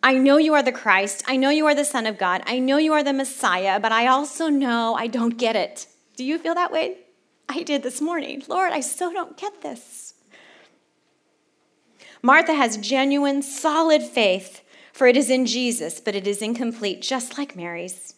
I 0.03 0.15
know 0.15 0.37
you 0.37 0.55
are 0.55 0.63
the 0.63 0.73
Christ. 0.73 1.25
I 1.29 1.37
know 1.37 1.51
you 1.51 1.67
are 1.67 1.75
the 1.75 1.85
Son 1.85 2.07
of 2.07 2.19
God. 2.19 2.43
I 2.47 2.61
know 2.61 2.77
you 2.77 2.93
are 2.93 3.05
the 3.05 3.13
Messiah, 3.13 3.81
but 3.81 3.93
I 3.93 4.07
also 4.07 4.49
know 4.49 4.95
I 4.95 5.09
don't 5.09 5.37
get 5.37 5.55
it. 5.57 5.87
Do 6.17 6.25
you 6.25 6.39
feel 6.39 6.55
that 6.55 6.73
way? 6.73 6.99
I 7.49 7.63
did 7.63 7.83
this 7.83 8.01
morning. 8.01 8.43
Lord, 8.49 8.73
I 8.73 8.81
so 8.81 9.13
don't 9.13 9.37
get 9.37 9.63
this. 9.63 10.12
Martha 12.23 12.55
has 12.55 12.77
genuine, 12.77 13.43
solid 13.43 14.03
faith, 14.03 14.63
for 14.93 15.09
it 15.09 15.17
is 15.17 15.29
in 15.29 15.45
Jesus, 15.45 16.01
but 16.01 16.15
it 16.15 16.27
is 16.27 16.41
incomplete, 16.41 17.03
just 17.03 17.37
like 17.37 17.57
Mary's. 17.57 18.15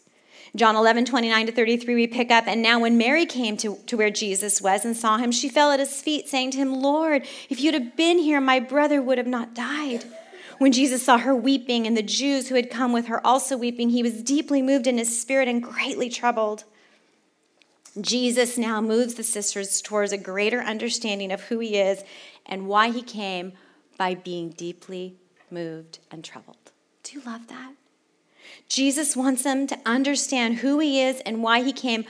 John 0.54 0.76
11, 0.76 1.06
29 1.06 1.46
to 1.46 1.52
33, 1.52 1.94
we 1.94 2.06
pick 2.06 2.30
up. 2.30 2.44
And 2.46 2.62
now, 2.62 2.78
when 2.78 2.98
Mary 2.98 3.26
came 3.26 3.56
to, 3.56 3.76
to 3.86 3.96
where 3.96 4.10
Jesus 4.10 4.60
was 4.60 4.84
and 4.84 4.96
saw 4.96 5.16
him, 5.16 5.32
she 5.32 5.48
fell 5.48 5.72
at 5.72 5.80
his 5.80 6.00
feet, 6.00 6.28
saying 6.28 6.52
to 6.52 6.58
him, 6.58 6.82
Lord, 6.82 7.26
if 7.48 7.60
you'd 7.60 7.74
have 7.74 7.96
been 7.96 8.18
here, 8.18 8.40
my 8.40 8.60
brother 8.60 9.02
would 9.02 9.18
have 9.18 9.26
not 9.26 9.54
died. 9.54 10.04
When 10.58 10.70
Jesus 10.70 11.02
saw 11.02 11.18
her 11.18 11.34
weeping 11.34 11.86
and 11.86 11.96
the 11.96 12.02
Jews 12.02 12.48
who 12.48 12.54
had 12.54 12.70
come 12.70 12.92
with 12.92 13.06
her 13.06 13.26
also 13.26 13.56
weeping, 13.56 13.90
he 13.90 14.02
was 14.02 14.22
deeply 14.22 14.62
moved 14.62 14.86
in 14.86 14.98
his 14.98 15.20
spirit 15.20 15.48
and 15.48 15.62
greatly 15.62 16.08
troubled. 16.08 16.64
Jesus 18.00 18.58
now 18.58 18.80
moves 18.80 19.14
the 19.14 19.22
sisters 19.24 19.80
towards 19.80 20.12
a 20.12 20.18
greater 20.18 20.60
understanding 20.60 21.32
of 21.32 21.42
who 21.42 21.58
he 21.58 21.76
is 21.76 22.04
and 22.46 22.68
why 22.68 22.90
he 22.90 23.02
came 23.02 23.54
by 23.96 24.14
being 24.14 24.50
deeply 24.50 25.16
moved 25.50 25.98
and 26.10 26.24
troubled. 26.24 26.72
Do 27.02 27.18
you 27.18 27.24
love 27.24 27.48
that? 27.48 27.72
Jesus 28.68 29.16
wants 29.16 29.42
them 29.42 29.66
to 29.66 29.78
understand 29.86 30.56
who 30.56 30.78
he 30.78 31.00
is 31.00 31.20
and 31.20 31.42
why 31.42 31.62
he 31.62 31.72
came 31.72 32.04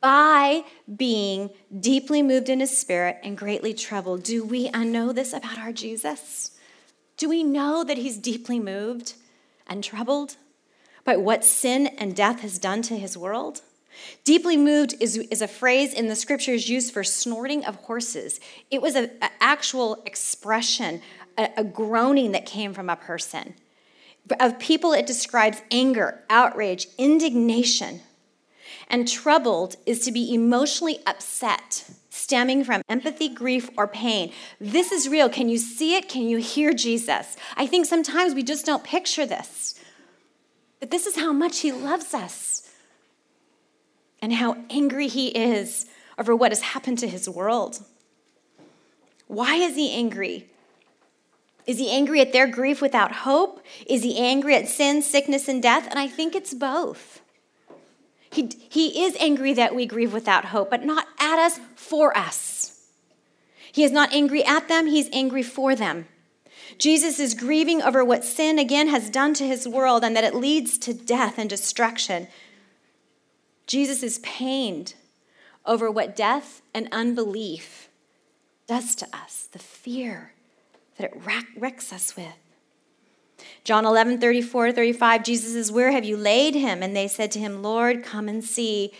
by 0.00 0.64
being 0.96 1.50
deeply 1.80 2.22
moved 2.22 2.48
in 2.48 2.60
his 2.60 2.76
spirit 2.76 3.18
and 3.22 3.38
greatly 3.38 3.72
troubled. 3.72 4.22
Do 4.22 4.44
we 4.44 4.70
know 4.70 5.12
this 5.12 5.32
about 5.32 5.58
our 5.58 5.72
Jesus? 5.72 6.52
Do 7.16 7.28
we 7.28 7.42
know 7.42 7.84
that 7.84 7.98
he's 7.98 8.16
deeply 8.16 8.58
moved 8.58 9.14
and 9.66 9.82
troubled 9.82 10.36
by 11.04 11.16
what 11.16 11.44
sin 11.44 11.86
and 11.86 12.14
death 12.14 12.40
has 12.40 12.58
done 12.58 12.82
to 12.82 12.96
his 12.96 13.16
world? 13.16 13.62
Deeply 14.24 14.56
moved 14.56 14.94
is, 15.00 15.16
is 15.16 15.42
a 15.42 15.48
phrase 15.48 15.92
in 15.92 16.06
the 16.06 16.14
scriptures 16.14 16.68
used 16.68 16.92
for 16.92 17.02
snorting 17.02 17.64
of 17.64 17.74
horses. 17.76 18.38
It 18.70 18.80
was 18.80 18.94
an 18.94 19.10
actual 19.40 20.02
expression, 20.06 21.02
a, 21.38 21.50
a 21.56 21.64
groaning 21.64 22.32
that 22.32 22.44
came 22.44 22.74
from 22.74 22.90
a 22.90 22.96
person. 22.96 23.54
Of 24.38 24.58
people, 24.58 24.92
it 24.92 25.06
describes 25.06 25.62
anger, 25.70 26.22
outrage, 26.28 26.88
indignation. 26.98 28.00
And 28.88 29.08
troubled 29.08 29.76
is 29.86 30.00
to 30.00 30.12
be 30.12 30.34
emotionally 30.34 30.98
upset 31.06 31.88
stemming 32.10 32.64
from 32.64 32.82
empathy, 32.88 33.28
grief, 33.28 33.70
or 33.76 33.86
pain. 33.86 34.32
This 34.60 34.92
is 34.92 35.08
real. 35.08 35.28
Can 35.28 35.48
you 35.48 35.56
see 35.56 35.94
it? 35.94 36.08
Can 36.08 36.28
you 36.28 36.38
hear 36.38 36.74
Jesus? 36.74 37.36
I 37.56 37.66
think 37.66 37.86
sometimes 37.86 38.34
we 38.34 38.42
just 38.42 38.66
don't 38.66 38.84
picture 38.84 39.24
this. 39.24 39.80
But 40.80 40.90
this 40.90 41.06
is 41.06 41.16
how 41.16 41.32
much 41.32 41.60
He 41.60 41.72
loves 41.72 42.12
us 42.12 42.70
and 44.20 44.32
how 44.32 44.58
angry 44.68 45.08
He 45.08 45.28
is 45.28 45.86
over 46.18 46.34
what 46.34 46.52
has 46.52 46.60
happened 46.60 46.98
to 46.98 47.08
His 47.08 47.28
world. 47.28 47.84
Why 49.26 49.54
is 49.54 49.76
He 49.76 49.92
angry? 49.92 50.50
Is 51.68 51.76
He 51.78 51.90
angry 51.90 52.22
at 52.22 52.32
their 52.32 52.46
grief 52.46 52.80
without 52.80 53.12
hope? 53.12 53.60
Is 53.86 54.02
He 54.02 54.18
angry 54.18 54.56
at 54.56 54.66
sin, 54.66 55.02
sickness, 55.02 55.48
and 55.48 55.62
death? 55.62 55.86
And 55.88 55.98
I 55.98 56.08
think 56.08 56.34
it's 56.34 56.54
both. 56.54 57.20
He, 58.32 58.50
he 58.70 59.04
is 59.04 59.14
angry 59.20 59.52
that 59.52 59.74
we 59.74 59.84
grieve 59.84 60.14
without 60.14 60.46
hope, 60.46 60.70
but 60.70 60.84
not 60.84 61.06
at 61.20 61.38
us, 61.38 61.60
for 61.76 62.16
us. 62.16 62.86
He 63.70 63.84
is 63.84 63.92
not 63.92 64.14
angry 64.14 64.42
at 64.44 64.66
them, 64.68 64.86
he's 64.86 65.10
angry 65.12 65.42
for 65.42 65.76
them. 65.76 66.06
Jesus 66.78 67.20
is 67.20 67.34
grieving 67.34 67.82
over 67.82 68.02
what 68.02 68.24
sin 68.24 68.58
again 68.58 68.88
has 68.88 69.10
done 69.10 69.34
to 69.34 69.46
his 69.46 69.68
world 69.68 70.02
and 70.02 70.16
that 70.16 70.24
it 70.24 70.34
leads 70.34 70.78
to 70.78 70.94
death 70.94 71.38
and 71.38 71.50
destruction. 71.50 72.28
Jesus 73.66 74.02
is 74.02 74.20
pained 74.20 74.94
over 75.66 75.90
what 75.90 76.16
death 76.16 76.62
and 76.72 76.88
unbelief 76.92 77.88
does 78.66 78.94
to 78.96 79.06
us, 79.14 79.48
the 79.52 79.58
fear 79.58 80.32
that 80.98 81.12
it 81.12 81.22
wrecks 81.56 81.92
us 81.92 82.16
with. 82.16 82.34
John 83.64 83.86
11, 83.86 84.20
34, 84.20 84.72
35, 84.72 85.22
Jesus 85.22 85.52
says, 85.52 85.72
Where 85.72 85.92
have 85.92 86.04
you 86.04 86.16
laid 86.16 86.54
him? 86.54 86.82
And 86.82 86.94
they 86.94 87.08
said 87.08 87.30
to 87.32 87.38
him, 87.38 87.62
Lord, 87.62 88.02
come 88.02 88.28
and 88.28 88.44
see. 88.44 88.92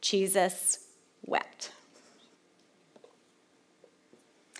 Jesus 0.00 0.80
wept. 1.24 1.70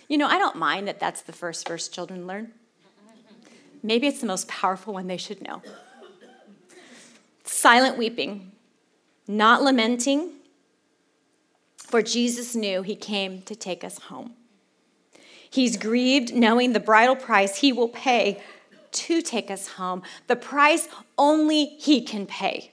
You 0.07 0.17
know, 0.17 0.27
I 0.27 0.37
don't 0.37 0.55
mind 0.55 0.87
that 0.87 0.99
that's 0.99 1.21
the 1.21 1.33
first 1.33 1.67
verse 1.67 1.87
children 1.87 2.27
learn. 2.27 2.51
Maybe 3.81 4.07
it's 4.07 4.21
the 4.21 4.27
most 4.27 4.47
powerful 4.47 4.93
one 4.93 5.07
they 5.07 5.17
should 5.17 5.41
know. 5.41 5.61
Silent 7.43 7.97
weeping, 7.97 8.51
not 9.27 9.61
lamenting, 9.61 10.31
for 11.77 12.01
Jesus 12.01 12.55
knew 12.55 12.81
he 12.81 12.95
came 12.95 13.41
to 13.43 13.55
take 13.55 13.83
us 13.83 13.99
home. 13.99 14.33
He's 15.53 15.77
grieved 15.77 16.33
knowing 16.33 16.73
the 16.73 16.79
bridal 16.79 17.15
price 17.15 17.59
he 17.59 17.71
will 17.71 17.87
pay 17.87 18.41
to 18.91 19.21
take 19.21 19.51
us 19.51 19.67
home, 19.67 20.01
the 20.25 20.35
price 20.35 20.87
only 21.15 21.65
He 21.65 22.01
can 22.01 22.25
pay. 22.25 22.71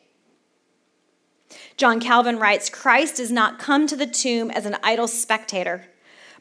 John 1.77 2.01
Calvin 2.01 2.39
writes 2.39 2.71
Christ 2.71 3.19
does 3.19 3.31
not 3.31 3.59
come 3.59 3.87
to 3.87 3.97
the 3.97 4.07
tomb 4.07 4.51
as 4.51 4.65
an 4.65 4.79
idle 4.83 5.09
spectator, 5.09 5.89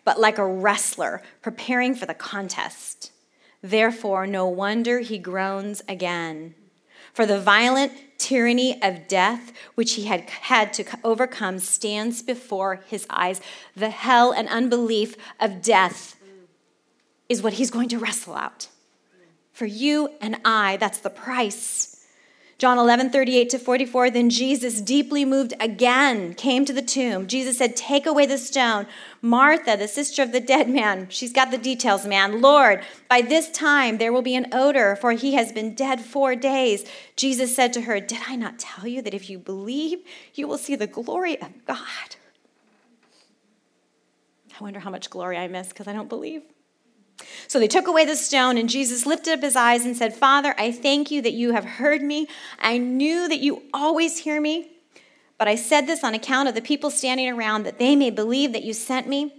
but 0.05 0.17
like 0.17 0.37
a 0.37 0.47
wrestler 0.47 1.21
preparing 1.41 1.93
for 1.93 2.05
the 2.05 2.13
contest. 2.13 3.11
Therefore, 3.61 4.25
no 4.25 4.47
wonder 4.47 4.99
he 4.99 5.17
groans 5.17 5.81
again. 5.89 6.55
For 7.11 7.25
the 7.25 7.41
violent 7.41 7.91
tyranny 8.17 8.81
of 8.81 9.09
death, 9.09 9.51
which 9.75 9.95
he 9.95 10.05
had 10.05 10.29
had 10.29 10.71
to 10.75 10.85
overcome, 11.03 11.59
stands 11.59 12.21
before 12.21 12.79
his 12.87 13.05
eyes. 13.09 13.41
The 13.75 13.89
hell 13.89 14.31
and 14.31 14.47
unbelief 14.47 15.17
of 15.41 15.61
death 15.61 16.15
is 17.29 17.41
what 17.41 17.53
he's 17.53 17.71
going 17.71 17.89
to 17.89 17.99
wrestle 17.99 18.35
out. 18.35 18.67
For 19.53 19.65
you 19.65 20.09
and 20.19 20.37
I, 20.43 20.77
that's 20.77 20.99
the 20.99 21.09
price. 21.09 21.95
John 22.59 22.77
11, 22.77 23.11
38 23.11 23.49
to 23.51 23.57
44, 23.57 24.09
then 24.09 24.29
Jesus, 24.29 24.81
deeply 24.81 25.23
moved 25.23 25.53
again, 25.61 26.33
came 26.33 26.65
to 26.65 26.73
the 26.73 26.81
tomb. 26.81 27.25
Jesus 27.25 27.57
said, 27.57 27.73
Take 27.73 28.05
away 28.05 28.25
the 28.25 28.37
stone. 28.37 28.85
Martha, 29.21 29.77
the 29.77 29.87
sister 29.87 30.21
of 30.21 30.33
the 30.33 30.41
dead 30.41 30.69
man, 30.69 31.07
she's 31.09 31.31
got 31.31 31.51
the 31.51 31.57
details, 31.57 32.05
man. 32.05 32.41
Lord, 32.41 32.83
by 33.09 33.21
this 33.21 33.49
time 33.49 33.97
there 33.97 34.11
will 34.11 34.21
be 34.21 34.35
an 34.35 34.47
odor, 34.51 34.97
for 34.97 35.13
he 35.13 35.35
has 35.35 35.53
been 35.53 35.73
dead 35.73 36.01
four 36.01 36.35
days. 36.35 36.83
Jesus 37.15 37.55
said 37.55 37.71
to 37.73 37.81
her, 37.81 38.01
Did 38.01 38.19
I 38.27 38.35
not 38.35 38.59
tell 38.59 38.85
you 38.85 39.01
that 39.03 39.13
if 39.13 39.29
you 39.29 39.39
believe, 39.39 39.99
you 40.33 40.45
will 40.45 40.57
see 40.57 40.75
the 40.75 40.85
glory 40.85 41.41
of 41.41 41.65
God? 41.65 42.17
I 44.59 44.61
wonder 44.61 44.81
how 44.81 44.89
much 44.89 45.09
glory 45.09 45.37
I 45.37 45.47
miss 45.47 45.69
because 45.69 45.87
I 45.87 45.93
don't 45.93 46.09
believe. 46.09 46.43
So 47.47 47.59
they 47.59 47.67
took 47.67 47.87
away 47.87 48.05
the 48.05 48.15
stone, 48.15 48.57
and 48.57 48.69
Jesus 48.69 49.05
lifted 49.05 49.33
up 49.33 49.41
his 49.41 49.55
eyes 49.55 49.85
and 49.85 49.95
said, 49.95 50.13
Father, 50.13 50.53
I 50.57 50.71
thank 50.71 51.11
you 51.11 51.21
that 51.21 51.33
you 51.33 51.51
have 51.53 51.65
heard 51.65 52.01
me. 52.01 52.27
I 52.59 52.77
knew 52.77 53.27
that 53.27 53.39
you 53.39 53.63
always 53.73 54.19
hear 54.19 54.39
me, 54.39 54.71
but 55.37 55.47
I 55.47 55.55
said 55.55 55.87
this 55.87 56.03
on 56.03 56.13
account 56.13 56.49
of 56.49 56.55
the 56.55 56.61
people 56.61 56.91
standing 56.91 57.29
around, 57.29 57.63
that 57.63 57.79
they 57.79 57.95
may 57.95 58.09
believe 58.09 58.53
that 58.53 58.63
you 58.63 58.73
sent 58.73 59.07
me. 59.07 59.33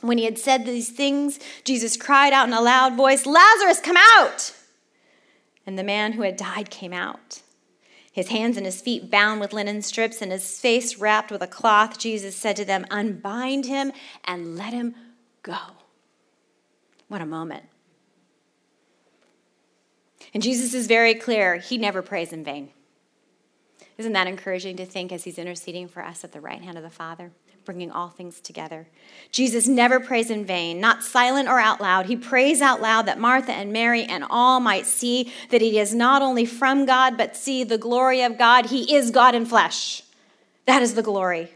When 0.00 0.18
he 0.18 0.24
had 0.24 0.38
said 0.38 0.64
these 0.64 0.90
things, 0.90 1.38
Jesus 1.64 1.96
cried 1.96 2.32
out 2.32 2.48
in 2.48 2.54
a 2.54 2.60
loud 2.60 2.94
voice, 2.94 3.26
Lazarus, 3.26 3.80
come 3.80 3.96
out! 3.96 4.54
And 5.66 5.78
the 5.78 5.82
man 5.82 6.12
who 6.12 6.22
had 6.22 6.36
died 6.36 6.70
came 6.70 6.92
out. 6.92 7.42
His 8.12 8.28
hands 8.28 8.56
and 8.56 8.64
his 8.64 8.80
feet 8.80 9.10
bound 9.10 9.40
with 9.40 9.52
linen 9.52 9.82
strips 9.82 10.22
and 10.22 10.30
his 10.30 10.60
face 10.60 10.98
wrapped 10.98 11.32
with 11.32 11.42
a 11.42 11.48
cloth, 11.48 11.98
Jesus 11.98 12.36
said 12.36 12.54
to 12.56 12.64
them, 12.64 12.86
Unbind 12.90 13.66
him 13.66 13.92
and 14.24 14.56
let 14.56 14.72
him 14.72 14.94
go. 15.42 15.56
What 17.08 17.20
a 17.20 17.26
moment. 17.26 17.64
And 20.32 20.42
Jesus 20.42 20.74
is 20.74 20.86
very 20.86 21.14
clear, 21.14 21.56
he 21.56 21.78
never 21.78 22.02
prays 22.02 22.32
in 22.32 22.42
vain. 22.44 22.70
Isn't 23.96 24.14
that 24.14 24.26
encouraging 24.26 24.76
to 24.78 24.86
think 24.86 25.12
as 25.12 25.24
he's 25.24 25.38
interceding 25.38 25.86
for 25.86 26.02
us 26.02 26.24
at 26.24 26.32
the 26.32 26.40
right 26.40 26.60
hand 26.60 26.76
of 26.76 26.82
the 26.82 26.90
Father? 26.90 27.30
bringing 27.64 27.90
all 27.90 28.08
things 28.08 28.40
together. 28.40 28.86
Jesus 29.30 29.66
never 29.66 29.98
prays 30.00 30.30
in 30.30 30.44
vain, 30.44 30.80
not 30.80 31.02
silent 31.02 31.48
or 31.48 31.58
out 31.58 31.80
loud. 31.80 32.06
He 32.06 32.16
prays 32.16 32.60
out 32.60 32.80
loud 32.80 33.06
that 33.06 33.18
Martha 33.18 33.52
and 33.52 33.72
Mary 33.72 34.04
and 34.04 34.24
all 34.28 34.60
might 34.60 34.86
see 34.86 35.32
that 35.50 35.60
he 35.60 35.78
is 35.78 35.94
not 35.94 36.22
only 36.22 36.44
from 36.44 36.84
God, 36.84 37.16
but 37.16 37.36
see 37.36 37.64
the 37.64 37.78
glory 37.78 38.22
of 38.22 38.38
God. 38.38 38.66
He 38.66 38.94
is 38.94 39.10
God 39.10 39.34
in 39.34 39.46
flesh. 39.46 40.02
That 40.66 40.82
is 40.82 40.94
the 40.94 41.02
glory. 41.02 41.50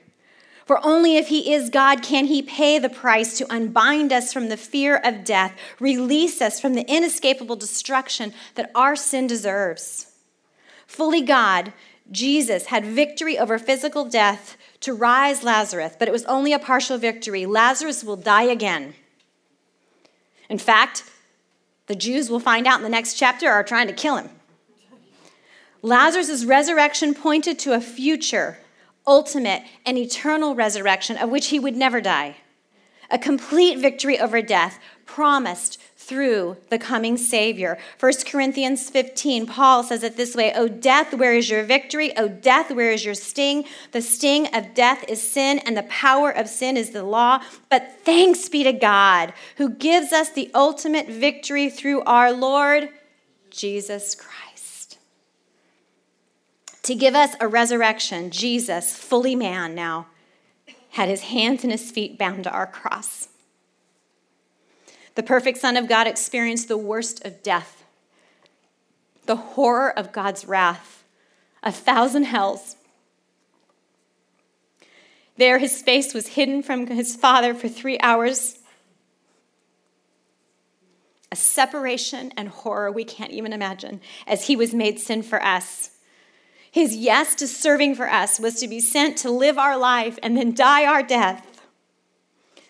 For 0.68 0.84
only 0.84 1.16
if 1.16 1.28
he 1.28 1.54
is 1.54 1.70
God 1.70 2.02
can 2.02 2.26
he 2.26 2.42
pay 2.42 2.78
the 2.78 2.90
price 2.90 3.38
to 3.38 3.50
unbind 3.50 4.12
us 4.12 4.34
from 4.34 4.50
the 4.50 4.56
fear 4.58 4.98
of 5.02 5.24
death, 5.24 5.58
release 5.80 6.42
us 6.42 6.60
from 6.60 6.74
the 6.74 6.86
inescapable 6.86 7.56
destruction 7.56 8.34
that 8.54 8.70
our 8.74 8.94
sin 8.94 9.26
deserves. 9.26 10.12
Fully 10.86 11.22
God, 11.22 11.72
Jesus 12.10 12.66
had 12.66 12.84
victory 12.84 13.38
over 13.38 13.58
physical 13.58 14.04
death 14.04 14.58
to 14.80 14.92
rise 14.92 15.42
Lazarus, 15.42 15.96
but 15.98 16.06
it 16.06 16.12
was 16.12 16.26
only 16.26 16.52
a 16.52 16.58
partial 16.58 16.98
victory. 16.98 17.46
Lazarus 17.46 18.04
will 18.04 18.16
die 18.16 18.42
again. 18.42 18.92
In 20.50 20.58
fact, 20.58 21.02
the 21.86 21.96
Jews 21.96 22.28
will 22.28 22.40
find 22.40 22.66
out 22.66 22.76
in 22.76 22.82
the 22.82 22.90
next 22.90 23.14
chapter 23.14 23.48
are 23.48 23.64
trying 23.64 23.86
to 23.86 23.94
kill 23.94 24.16
him. 24.16 24.28
Lazarus' 25.80 26.44
resurrection 26.44 27.14
pointed 27.14 27.58
to 27.60 27.72
a 27.72 27.80
future 27.80 28.58
ultimate, 29.08 29.64
and 29.84 29.98
eternal 29.98 30.54
resurrection 30.54 31.16
of 31.16 31.30
which 31.30 31.48
he 31.48 31.58
would 31.58 31.74
never 31.74 32.00
die. 32.00 32.36
A 33.10 33.18
complete 33.18 33.78
victory 33.78 34.20
over 34.20 34.42
death 34.42 34.78
promised 35.06 35.80
through 35.96 36.58
the 36.68 36.78
coming 36.78 37.16
Savior. 37.16 37.78
1 37.98 38.12
Corinthians 38.26 38.90
15, 38.90 39.46
Paul 39.46 39.82
says 39.82 40.02
it 40.02 40.16
this 40.16 40.36
way 40.36 40.52
O 40.54 40.68
death, 40.68 41.14
where 41.14 41.34
is 41.34 41.48
your 41.48 41.62
victory? 41.62 42.14
O 42.18 42.28
death, 42.28 42.70
where 42.70 42.92
is 42.92 43.06
your 43.06 43.14
sting? 43.14 43.64
The 43.92 44.02
sting 44.02 44.54
of 44.54 44.74
death 44.74 45.04
is 45.08 45.26
sin, 45.26 45.58
and 45.60 45.74
the 45.74 45.82
power 45.84 46.30
of 46.30 46.48
sin 46.48 46.76
is 46.76 46.90
the 46.90 47.02
law. 47.02 47.42
But 47.70 48.00
thanks 48.04 48.48
be 48.50 48.62
to 48.64 48.72
God, 48.72 49.32
who 49.56 49.70
gives 49.70 50.12
us 50.12 50.30
the 50.30 50.50
ultimate 50.54 51.08
victory 51.08 51.70
through 51.70 52.02
our 52.02 52.30
Lord 52.30 52.90
Jesus 53.50 54.14
Christ 54.14 54.47
to 56.88 56.94
give 56.94 57.14
us 57.14 57.36
a 57.38 57.46
resurrection, 57.46 58.30
Jesus, 58.30 58.96
fully 58.96 59.34
man 59.34 59.74
now, 59.74 60.06
had 60.92 61.10
his 61.10 61.20
hands 61.20 61.62
and 61.62 61.70
his 61.70 61.90
feet 61.90 62.18
bound 62.18 62.44
to 62.44 62.50
our 62.50 62.66
cross. 62.66 63.28
The 65.14 65.22
perfect 65.22 65.58
Son 65.58 65.76
of 65.76 65.86
God 65.86 66.06
experienced 66.06 66.66
the 66.66 66.78
worst 66.78 67.22
of 67.26 67.42
death, 67.42 67.84
the 69.26 69.36
horror 69.36 69.90
of 69.98 70.12
God's 70.12 70.46
wrath, 70.46 71.04
a 71.62 71.70
thousand 71.70 72.22
hells. 72.22 72.76
There, 75.36 75.58
his 75.58 75.82
face 75.82 76.14
was 76.14 76.28
hidden 76.28 76.62
from 76.62 76.86
his 76.86 77.14
Father 77.14 77.52
for 77.52 77.68
three 77.68 77.98
hours. 78.00 78.60
A 81.30 81.36
separation 81.36 82.32
and 82.34 82.48
horror 82.48 82.90
we 82.90 83.04
can't 83.04 83.32
even 83.32 83.52
imagine 83.52 84.00
as 84.26 84.46
he 84.46 84.56
was 84.56 84.72
made 84.72 84.98
sin 84.98 85.22
for 85.22 85.42
us. 85.42 85.90
His 86.70 86.94
yes 86.94 87.34
to 87.36 87.48
serving 87.48 87.94
for 87.94 88.10
us 88.10 88.38
was 88.38 88.60
to 88.60 88.68
be 88.68 88.80
sent 88.80 89.16
to 89.18 89.30
live 89.30 89.58
our 89.58 89.76
life 89.76 90.18
and 90.22 90.36
then 90.36 90.54
die 90.54 90.84
our 90.84 91.02
death. 91.02 91.44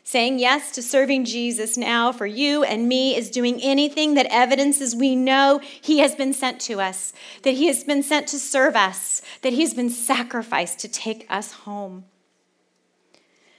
Saying 0.04 0.38
yes 0.38 0.72
to 0.72 0.82
serving 0.82 1.26
Jesus 1.26 1.76
now 1.76 2.12
for 2.12 2.24
you 2.24 2.64
and 2.64 2.88
me 2.88 3.14
is 3.14 3.28
doing 3.28 3.60
anything 3.60 4.14
that 4.14 4.26
evidences 4.30 4.96
we 4.96 5.14
know 5.14 5.60
He 5.62 5.98
has 5.98 6.14
been 6.14 6.32
sent 6.32 6.60
to 6.62 6.80
us, 6.80 7.12
that 7.42 7.54
He 7.54 7.66
has 7.66 7.84
been 7.84 8.02
sent 8.02 8.26
to 8.28 8.38
serve 8.38 8.74
us, 8.74 9.20
that 9.42 9.52
He 9.52 9.60
has 9.60 9.74
been 9.74 9.90
sacrificed 9.90 10.78
to 10.78 10.88
take 10.88 11.26
us 11.28 11.52
home. 11.52 12.06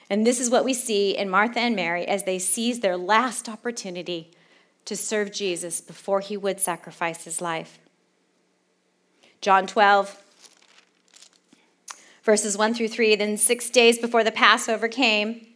And 0.10 0.25
this 0.25 0.39
is 0.39 0.49
what 0.49 0.65
we 0.65 0.73
see 0.73 1.15
in 1.15 1.30
Martha 1.30 1.60
and 1.60 1.75
Mary 1.75 2.08
as 2.08 2.23
they 2.23 2.39
seize 2.39 2.80
their 2.80 2.97
last 2.97 3.47
opportunity 3.47 4.32
to 4.86 4.95
serve 4.95 5.32
Jesus 5.32 5.82
before 5.82 6.19
He 6.19 6.36
would 6.36 6.60
sacrifice 6.60 7.25
His 7.25 7.41
life. 7.41 7.78
John 9.39 9.67
12, 9.67 10.23
verses 12.23 12.58
1 12.58 12.73
through 12.73 12.89
3. 12.89 13.15
Then, 13.15 13.38
six 13.38 13.69
days 13.69 13.97
before 13.97 14.23
the 14.23 14.32
Passover 14.32 14.88
came, 14.88 15.47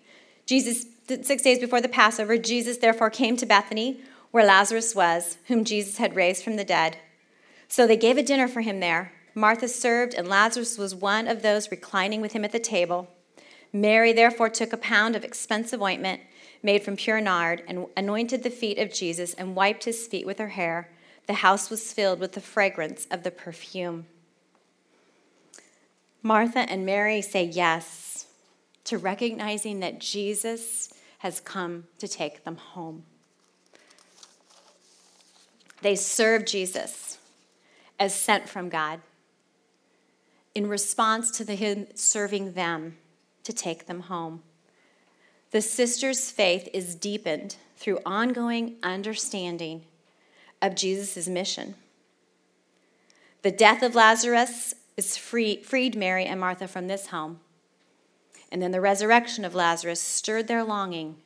Jesus, 0.45 0.86
six 1.08 1.43
days 1.43 1.60
before 1.60 1.82
the 1.82 1.89
Passover, 1.89 2.38
Jesus 2.38 2.78
therefore 2.78 3.10
came 3.10 3.38
to 3.38 3.45
Bethany, 3.45 4.02
where 4.32 4.45
Lazarus 4.45 4.95
was, 4.95 5.38
whom 5.47 5.63
Jesus 5.63 5.97
had 5.97 6.15
raised 6.15 6.43
from 6.43 6.56
the 6.56 6.65
dead. 6.65 6.97
So 7.67 7.88
they 7.88 7.97
gave 7.97 8.17
a 8.17 8.23
dinner 8.23 8.47
for 8.47 8.62
him 8.62 8.80
there. 8.80 9.13
Martha 9.36 9.67
served, 9.67 10.13
and 10.13 10.28
Lazarus 10.28 10.78
was 10.78 10.93
one 10.93 11.28
of 11.28 11.41
those 11.41 11.71
reclining 11.71 12.21
with 12.21 12.34
him 12.34 12.45
at 12.45 12.52
the 12.52 12.60
table. 12.60 13.08
Mary 13.71 14.13
therefore 14.13 14.49
took 14.49 14.71
a 14.71 14.78
pound 14.78 15.15
of 15.15 15.23
expensive 15.23 15.82
ointment 15.82 16.21
made 16.62 16.84
from 16.84 16.95
pure 16.95 17.19
nard 17.19 17.63
and 17.67 17.88
anointed 17.97 18.43
the 18.43 18.49
feet 18.49 18.78
of 18.78 18.93
Jesus 18.93 19.34
and 19.34 19.56
wiped 19.56 19.84
his 19.84 20.08
feet 20.08 20.26
with 20.26 20.38
her 20.39 20.49
hair. 20.49 20.89
The 21.28 21.36
house 21.36 21.69
was 21.69 21.91
filled 21.91 22.19
with 22.19 22.34
the 22.34 22.41
fragrance 22.41 23.08
of 23.10 23.23
the 23.23 23.32
perfume. 23.32 24.06
Martha 26.23 26.59
and 26.59 26.86
Mary 26.86 27.21
say 27.21 27.43
yes 27.43 28.27
to 28.86 28.97
recognizing 28.97 29.81
that 29.81 29.99
Jesus 29.99 30.93
has 31.19 31.41
come 31.41 31.83
to 31.99 32.07
take 32.07 32.45
them 32.45 32.55
home. 32.55 33.03
They 35.81 35.95
serve 35.95 36.45
Jesus 36.45 37.17
as 37.99 38.15
sent 38.15 38.47
from 38.47 38.69
God 38.69 39.01
in 40.55 40.67
response 40.67 41.29
to 41.31 41.43
the, 41.43 41.55
him 41.55 41.88
serving 41.93 42.53
them 42.53 42.97
to 43.43 43.51
take 43.51 43.86
them 43.86 44.01
home. 44.01 44.43
The 45.51 45.62
sisters' 45.62 46.31
faith 46.31 46.69
is 46.73 46.95
deepened 46.95 47.57
through 47.75 47.99
ongoing 48.05 48.75
understanding 48.81 49.83
of 50.62 50.75
Jesus' 50.75 51.27
mission. 51.27 51.75
The 53.41 53.51
death 53.51 53.83
of 53.83 53.93
Lazarus 53.93 54.73
is 54.97 55.17
free, 55.17 55.62
freed 55.62 55.95
Mary 55.95 56.25
and 56.25 56.39
Martha 56.39 56.67
from 56.67 56.88
this 56.88 57.08
home. 57.08 57.39
And 58.51 58.62
then 58.62 58.71
the 58.71 58.82
resurrection 58.82 59.45
of 59.45 59.56
Lazarus 59.56 59.99
stirred 59.99 60.47
their 60.47 60.63
longing 60.63 61.17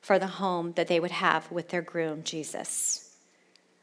for 0.00 0.18
the 0.18 0.26
home 0.26 0.72
that 0.76 0.86
they 0.86 1.00
would 1.00 1.10
have 1.10 1.50
with 1.50 1.70
their 1.70 1.82
groom, 1.82 2.22
Jesus. 2.22 3.16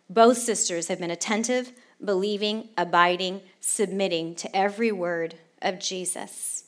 Both 0.09 0.37
sisters 0.37 0.87
have 0.87 0.99
been 0.99 1.11
attentive, 1.11 1.71
believing, 2.03 2.69
abiding, 2.77 3.41
submitting 3.59 4.35
to 4.35 4.55
every 4.55 4.91
word 4.91 5.35
of 5.61 5.79
Jesus, 5.79 6.65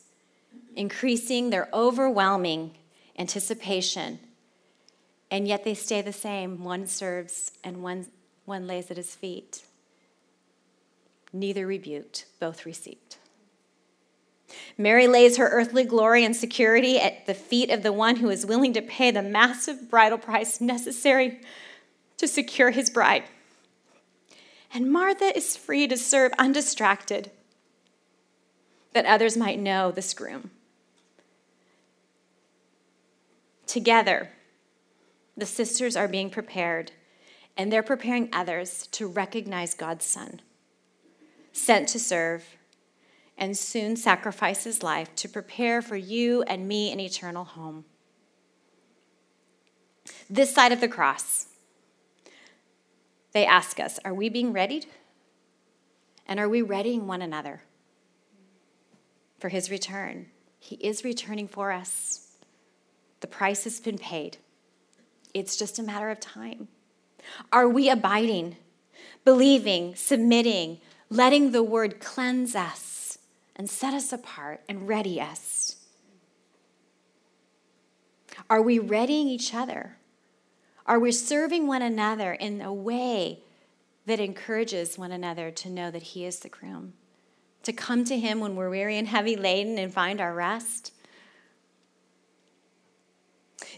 increasing 0.76 1.50
their 1.50 1.68
overwhelming 1.72 2.72
anticipation. 3.18 4.18
And 5.30 5.48
yet 5.48 5.64
they 5.64 5.74
stay 5.74 6.02
the 6.02 6.12
same. 6.12 6.64
One 6.64 6.86
serves 6.86 7.52
and 7.62 7.82
one, 7.82 8.06
one 8.44 8.66
lays 8.66 8.90
at 8.90 8.96
his 8.96 9.14
feet 9.14 9.64
neither 11.34 11.66
rebuked, 11.66 12.26
both 12.38 12.64
received. 12.64 13.16
Mary 14.78 15.08
lays 15.08 15.36
her 15.36 15.48
earthly 15.48 15.84
glory 15.84 16.24
and 16.24 16.36
security 16.36 16.98
at 16.98 17.26
the 17.26 17.34
feet 17.34 17.70
of 17.70 17.82
the 17.82 17.92
one 17.92 18.16
who 18.16 18.30
is 18.30 18.46
willing 18.46 18.72
to 18.72 18.80
pay 18.80 19.10
the 19.10 19.22
massive 19.22 19.90
bridal 19.90 20.18
price 20.18 20.60
necessary 20.60 21.40
to 22.16 22.28
secure 22.28 22.70
his 22.70 22.88
bride. 22.88 23.24
And 24.72 24.92
Martha 24.92 25.36
is 25.36 25.56
free 25.56 25.88
to 25.88 25.96
serve 25.96 26.32
undistracted, 26.38 27.30
that 28.92 29.06
others 29.06 29.36
might 29.36 29.58
know 29.58 29.90
this 29.90 30.14
groom. 30.14 30.50
Together, 33.66 34.30
the 35.36 35.46
sisters 35.46 35.96
are 35.96 36.06
being 36.06 36.30
prepared, 36.30 36.92
and 37.56 37.72
they're 37.72 37.82
preparing 37.82 38.28
others 38.32 38.86
to 38.92 39.08
recognize 39.08 39.74
God's 39.74 40.04
Son 40.04 40.40
sent 41.54 41.88
to 41.88 42.00
serve, 42.00 42.44
and 43.38 43.56
soon 43.56 43.96
sacrifice 43.96 44.64
his 44.64 44.82
life 44.82 45.14
to 45.14 45.28
prepare 45.28 45.80
for 45.80 45.96
you 45.96 46.42
and 46.42 46.68
me 46.68 46.92
an 46.92 47.00
eternal 47.00 47.44
home. 47.44 47.84
This 50.28 50.54
side 50.54 50.72
of 50.72 50.80
the 50.80 50.88
cross, 50.88 51.46
they 53.32 53.46
ask 53.46 53.80
us, 53.80 53.98
Are 54.04 54.12
we 54.12 54.28
being 54.28 54.52
readied? 54.52 54.86
And 56.26 56.40
are 56.40 56.48
we 56.48 56.62
readying 56.62 57.06
one 57.06 57.22
another 57.22 57.62
for 59.38 59.48
his 59.48 59.70
return? 59.70 60.26
He 60.58 60.76
is 60.76 61.04
returning 61.04 61.48
for 61.48 61.70
us. 61.70 62.36
The 63.20 63.26
price 63.26 63.64
has 63.64 63.78
been 63.78 63.98
paid. 63.98 64.38
It's 65.34 65.56
just 65.56 65.78
a 65.78 65.82
matter 65.82 66.10
of 66.10 66.20
time. 66.20 66.68
Are 67.52 67.68
we 67.68 67.90
abiding, 67.90 68.56
believing, 69.24 69.94
submitting, 69.94 70.80
letting 71.14 71.52
the 71.52 71.62
word 71.62 72.00
cleanse 72.00 72.56
us 72.56 73.18
and 73.54 73.70
set 73.70 73.94
us 73.94 74.12
apart 74.12 74.60
and 74.68 74.88
ready 74.88 75.20
us? 75.20 75.76
Are 78.50 78.60
we 78.60 78.80
readying 78.80 79.28
each 79.28 79.54
other? 79.54 79.96
Are 80.86 80.98
we 80.98 81.12
serving 81.12 81.68
one 81.68 81.82
another 81.82 82.32
in 82.32 82.60
a 82.60 82.74
way 82.74 83.38
that 84.06 84.18
encourages 84.18 84.98
one 84.98 85.12
another 85.12 85.52
to 85.52 85.70
know 85.70 85.90
that 85.92 86.02
He 86.02 86.24
is 86.24 86.40
the 86.40 86.48
groom? 86.48 86.94
To 87.62 87.72
come 87.72 88.04
to 88.06 88.18
Him 88.18 88.40
when 88.40 88.56
we're 88.56 88.68
weary 88.68 88.98
and 88.98 89.06
heavy 89.06 89.36
laden 89.36 89.78
and 89.78 89.94
find 89.94 90.20
our 90.20 90.34
rest? 90.34 90.92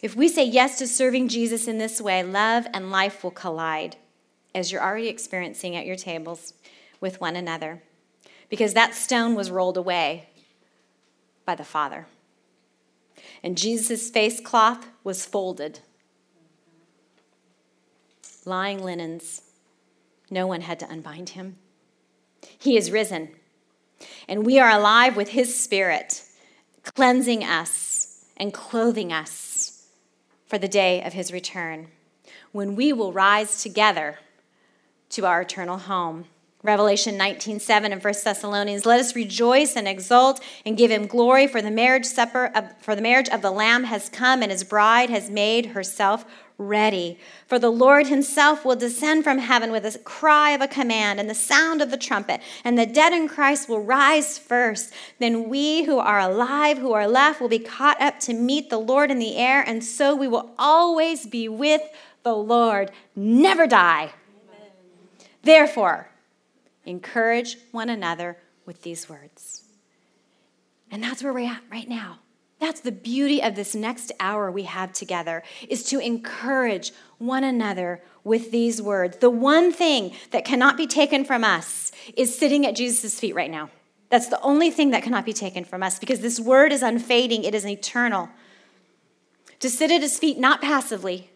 If 0.00 0.16
we 0.16 0.28
say 0.28 0.44
yes 0.44 0.78
to 0.78 0.86
serving 0.86 1.28
Jesus 1.28 1.68
in 1.68 1.76
this 1.76 2.00
way, 2.00 2.22
love 2.22 2.66
and 2.72 2.90
life 2.90 3.22
will 3.22 3.30
collide, 3.30 3.96
as 4.54 4.72
you're 4.72 4.82
already 4.82 5.08
experiencing 5.08 5.76
at 5.76 5.86
your 5.86 5.96
tables 5.96 6.54
with 7.00 7.20
one 7.20 7.36
another, 7.36 7.82
because 8.48 8.74
that 8.74 8.94
stone 8.94 9.34
was 9.34 9.50
rolled 9.50 9.76
away 9.76 10.28
by 11.44 11.54
the 11.54 11.64
Father. 11.64 12.06
And 13.42 13.56
Jesus' 13.56 14.10
face 14.10 14.40
cloth 14.40 14.86
was 15.04 15.24
folded. 15.24 15.80
Lying 18.44 18.82
linens, 18.82 19.42
no 20.30 20.46
one 20.46 20.62
had 20.62 20.78
to 20.80 20.88
unbind 20.88 21.30
him. 21.30 21.56
He 22.58 22.76
is 22.76 22.90
risen, 22.90 23.30
and 24.28 24.46
we 24.46 24.58
are 24.58 24.70
alive 24.70 25.16
with 25.16 25.30
his 25.30 25.58
spirit, 25.58 26.22
cleansing 26.94 27.42
us 27.42 28.24
and 28.36 28.52
clothing 28.52 29.12
us 29.12 29.88
for 30.46 30.58
the 30.58 30.68
day 30.68 31.02
of 31.02 31.12
his 31.12 31.32
return, 31.32 31.88
when 32.52 32.76
we 32.76 32.92
will 32.92 33.12
rise 33.12 33.62
together 33.62 34.18
to 35.10 35.26
our 35.26 35.40
eternal 35.40 35.78
home. 35.78 36.26
Revelation 36.66 37.16
19:7 37.16 37.92
and 37.92 38.02
1 38.02 38.14
Thessalonians, 38.24 38.84
let 38.84 38.98
us 38.98 39.14
rejoice 39.14 39.76
and 39.76 39.86
exult 39.86 40.40
and 40.64 40.76
give 40.76 40.90
him 40.90 41.06
glory 41.06 41.46
for 41.46 41.62
the 41.62 41.70
marriage 41.70 42.04
supper 42.04 42.50
of, 42.54 42.64
for 42.80 42.96
the 42.96 43.02
marriage 43.02 43.28
of 43.28 43.40
the 43.40 43.52
lamb 43.52 43.84
has 43.84 44.08
come 44.08 44.42
and 44.42 44.50
his 44.50 44.64
bride 44.64 45.08
has 45.08 45.30
made 45.30 45.66
herself 45.66 46.24
ready. 46.58 47.18
For 47.46 47.60
the 47.60 47.70
Lord 47.70 48.08
himself 48.08 48.64
will 48.64 48.74
descend 48.74 49.22
from 49.22 49.38
heaven 49.38 49.70
with 49.70 49.84
a 49.84 49.98
cry 50.00 50.50
of 50.50 50.60
a 50.60 50.66
command 50.66 51.20
and 51.20 51.30
the 51.30 51.34
sound 51.34 51.82
of 51.82 51.90
the 51.90 51.96
trumpet, 51.96 52.40
and 52.64 52.76
the 52.76 52.86
dead 52.86 53.12
in 53.12 53.28
Christ 53.28 53.68
will 53.68 53.82
rise 53.82 54.36
first. 54.36 54.92
Then 55.20 55.48
we 55.48 55.84
who 55.84 55.98
are 55.98 56.18
alive, 56.18 56.78
who 56.78 56.92
are 56.92 57.06
left, 57.06 57.40
will 57.40 57.48
be 57.48 57.58
caught 57.58 58.00
up 58.00 58.18
to 58.20 58.34
meet 58.34 58.70
the 58.70 58.78
Lord 58.78 59.10
in 59.10 59.18
the 59.18 59.36
air, 59.36 59.62
and 59.64 59.84
so 59.84 60.16
we 60.16 60.26
will 60.26 60.50
always 60.58 61.26
be 61.26 61.48
with 61.48 61.82
the 62.22 62.34
Lord, 62.34 62.90
never 63.14 63.68
die. 63.68 64.12
Amen. 64.50 64.70
Therefore, 65.42 66.08
Encourage 66.86 67.58
one 67.72 67.90
another 67.90 68.38
with 68.64 68.82
these 68.82 69.08
words. 69.08 69.64
And 70.90 71.02
that's 71.02 71.22
where 71.22 71.32
we're 71.32 71.50
at 71.50 71.62
right 71.70 71.88
now. 71.88 72.20
That's 72.58 72.80
the 72.80 72.92
beauty 72.92 73.42
of 73.42 73.54
this 73.54 73.74
next 73.74 74.12
hour 74.18 74.50
we 74.50 74.62
have 74.62 74.92
together 74.92 75.42
is 75.68 75.84
to 75.90 75.98
encourage 75.98 76.92
one 77.18 77.44
another 77.44 78.02
with 78.24 78.50
these 78.50 78.80
words. 78.80 79.18
The 79.18 79.28
one 79.28 79.72
thing 79.72 80.14
that 80.30 80.46
cannot 80.46 80.76
be 80.76 80.86
taken 80.86 81.24
from 81.24 81.44
us 81.44 81.92
is 82.16 82.36
sitting 82.36 82.64
at 82.64 82.74
Jesus' 82.74 83.20
feet 83.20 83.34
right 83.34 83.50
now. 83.50 83.70
That's 84.08 84.28
the 84.28 84.40
only 84.40 84.70
thing 84.70 84.90
that 84.90 85.02
cannot 85.02 85.26
be 85.26 85.32
taken 85.32 85.64
from 85.64 85.82
us 85.82 85.98
because 85.98 86.20
this 86.20 86.40
word 86.40 86.72
is 86.72 86.82
unfading, 86.82 87.44
it 87.44 87.54
is 87.54 87.66
eternal. 87.66 88.30
To 89.60 89.68
sit 89.68 89.90
at 89.90 90.00
his 90.00 90.18
feet 90.18 90.38
not 90.38 90.62
passively, 90.62 91.30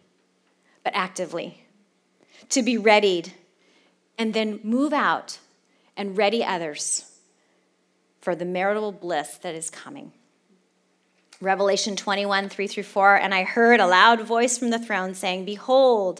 but 0.83 0.93
actively. 0.95 1.65
To 2.49 2.63
be 2.63 2.77
readied 2.77 3.33
and 4.17 4.33
then 4.33 4.59
move 4.63 4.93
out 4.93 5.39
and 6.01 6.17
ready 6.17 6.43
others 6.43 7.05
for 8.21 8.33
the 8.35 8.43
marital 8.43 8.91
bliss 8.91 9.37
that 9.37 9.53
is 9.53 9.69
coming. 9.69 10.11
Revelation 11.39 11.95
21, 11.95 12.49
3 12.49 12.67
through 12.67 12.83
4. 12.83 13.15
And 13.17 13.35
I 13.35 13.43
heard 13.43 13.79
a 13.79 13.85
loud 13.85 14.21
voice 14.21 14.57
from 14.57 14.71
the 14.71 14.79
throne 14.79 15.13
saying, 15.13 15.45
Behold, 15.45 16.19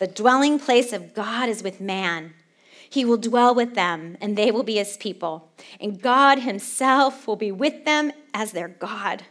the 0.00 0.08
dwelling 0.08 0.58
place 0.58 0.92
of 0.92 1.14
God 1.14 1.48
is 1.48 1.62
with 1.62 1.80
man. 1.80 2.34
He 2.88 3.04
will 3.04 3.18
dwell 3.18 3.54
with 3.54 3.76
them, 3.76 4.16
and 4.20 4.36
they 4.36 4.50
will 4.50 4.64
be 4.64 4.78
his 4.78 4.96
people. 4.96 5.48
And 5.80 6.02
God 6.02 6.40
himself 6.40 7.28
will 7.28 7.36
be 7.36 7.52
with 7.52 7.84
them 7.84 8.10
as 8.34 8.50
their 8.50 8.66
God. 8.68 9.22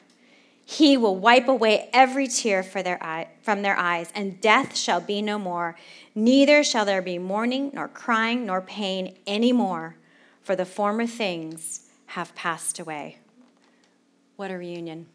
He 0.69 0.97
will 0.97 1.15
wipe 1.15 1.47
away 1.47 1.89
every 1.91 2.27
tear 2.27 2.61
their 2.61 3.03
eye, 3.03 3.29
from 3.41 3.63
their 3.63 3.75
eyes, 3.75 4.11
and 4.13 4.39
death 4.39 4.77
shall 4.77 5.01
be 5.01 5.19
no 5.19 5.39
more. 5.39 5.75
Neither 6.13 6.63
shall 6.63 6.85
there 6.85 7.01
be 7.01 7.17
mourning, 7.17 7.71
nor 7.73 7.87
crying, 7.87 8.45
nor 8.45 8.61
pain 8.61 9.15
any 9.25 9.51
more, 9.51 9.95
for 10.43 10.55
the 10.55 10.67
former 10.67 11.07
things 11.07 11.89
have 12.05 12.35
passed 12.35 12.77
away. 12.77 13.17
What 14.35 14.51
a 14.51 14.59
reunion. 14.59 15.07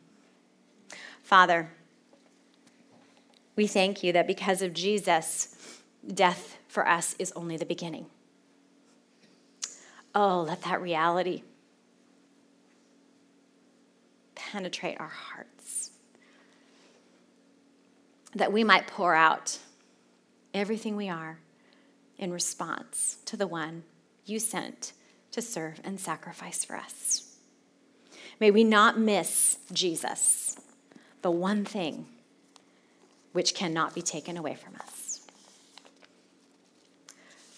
Father, 1.23 1.71
we 3.55 3.69
thank 3.69 4.03
you 4.03 4.13
that 4.13 4.27
because 4.27 4.61
of 4.61 4.75
Jesus, 4.75 5.83
death 6.05 6.59
for 6.67 6.89
us 6.89 7.15
is 7.21 7.33
only 7.37 7.57
the 7.57 7.65
beginning. 7.65 8.07
Oh, 10.17 10.43
let 10.43 10.63
that 10.63 10.83
reality 10.83 11.45
penetrate 14.35 15.01
our 15.01 15.09
hearts. 15.09 15.91
That 18.35 18.53
we 18.53 18.65
might 18.65 18.87
pour 18.87 19.15
out 19.15 19.59
everything 20.53 20.97
we 20.97 21.09
are 21.09 21.39
in 22.19 22.33
response 22.33 23.19
to 23.27 23.37
the 23.37 23.47
one 23.47 23.85
you 24.25 24.39
sent 24.39 24.93
to 25.33 25.43
serve 25.43 25.81
and 25.85 25.99
sacrifice 25.99 26.65
for 26.65 26.77
us. 26.77 27.37
May 28.41 28.51
we 28.51 28.65
not 28.65 28.99
miss 28.99 29.59
Jesus, 29.73 30.59
the 31.23 31.31
one 31.31 31.65
thing 31.65 32.07
which 33.33 33.55
cannot 33.55 33.95
be 33.95 34.03
taken 34.03 34.37
away 34.37 34.55
from 34.55 34.77
us. 34.77 35.27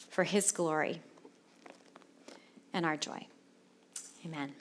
For 0.09 0.25
his 0.25 0.53
glory 0.53 1.03
and 2.73 2.87
our 2.87 2.97
joy. 2.97 3.27
Amen. 4.25 4.53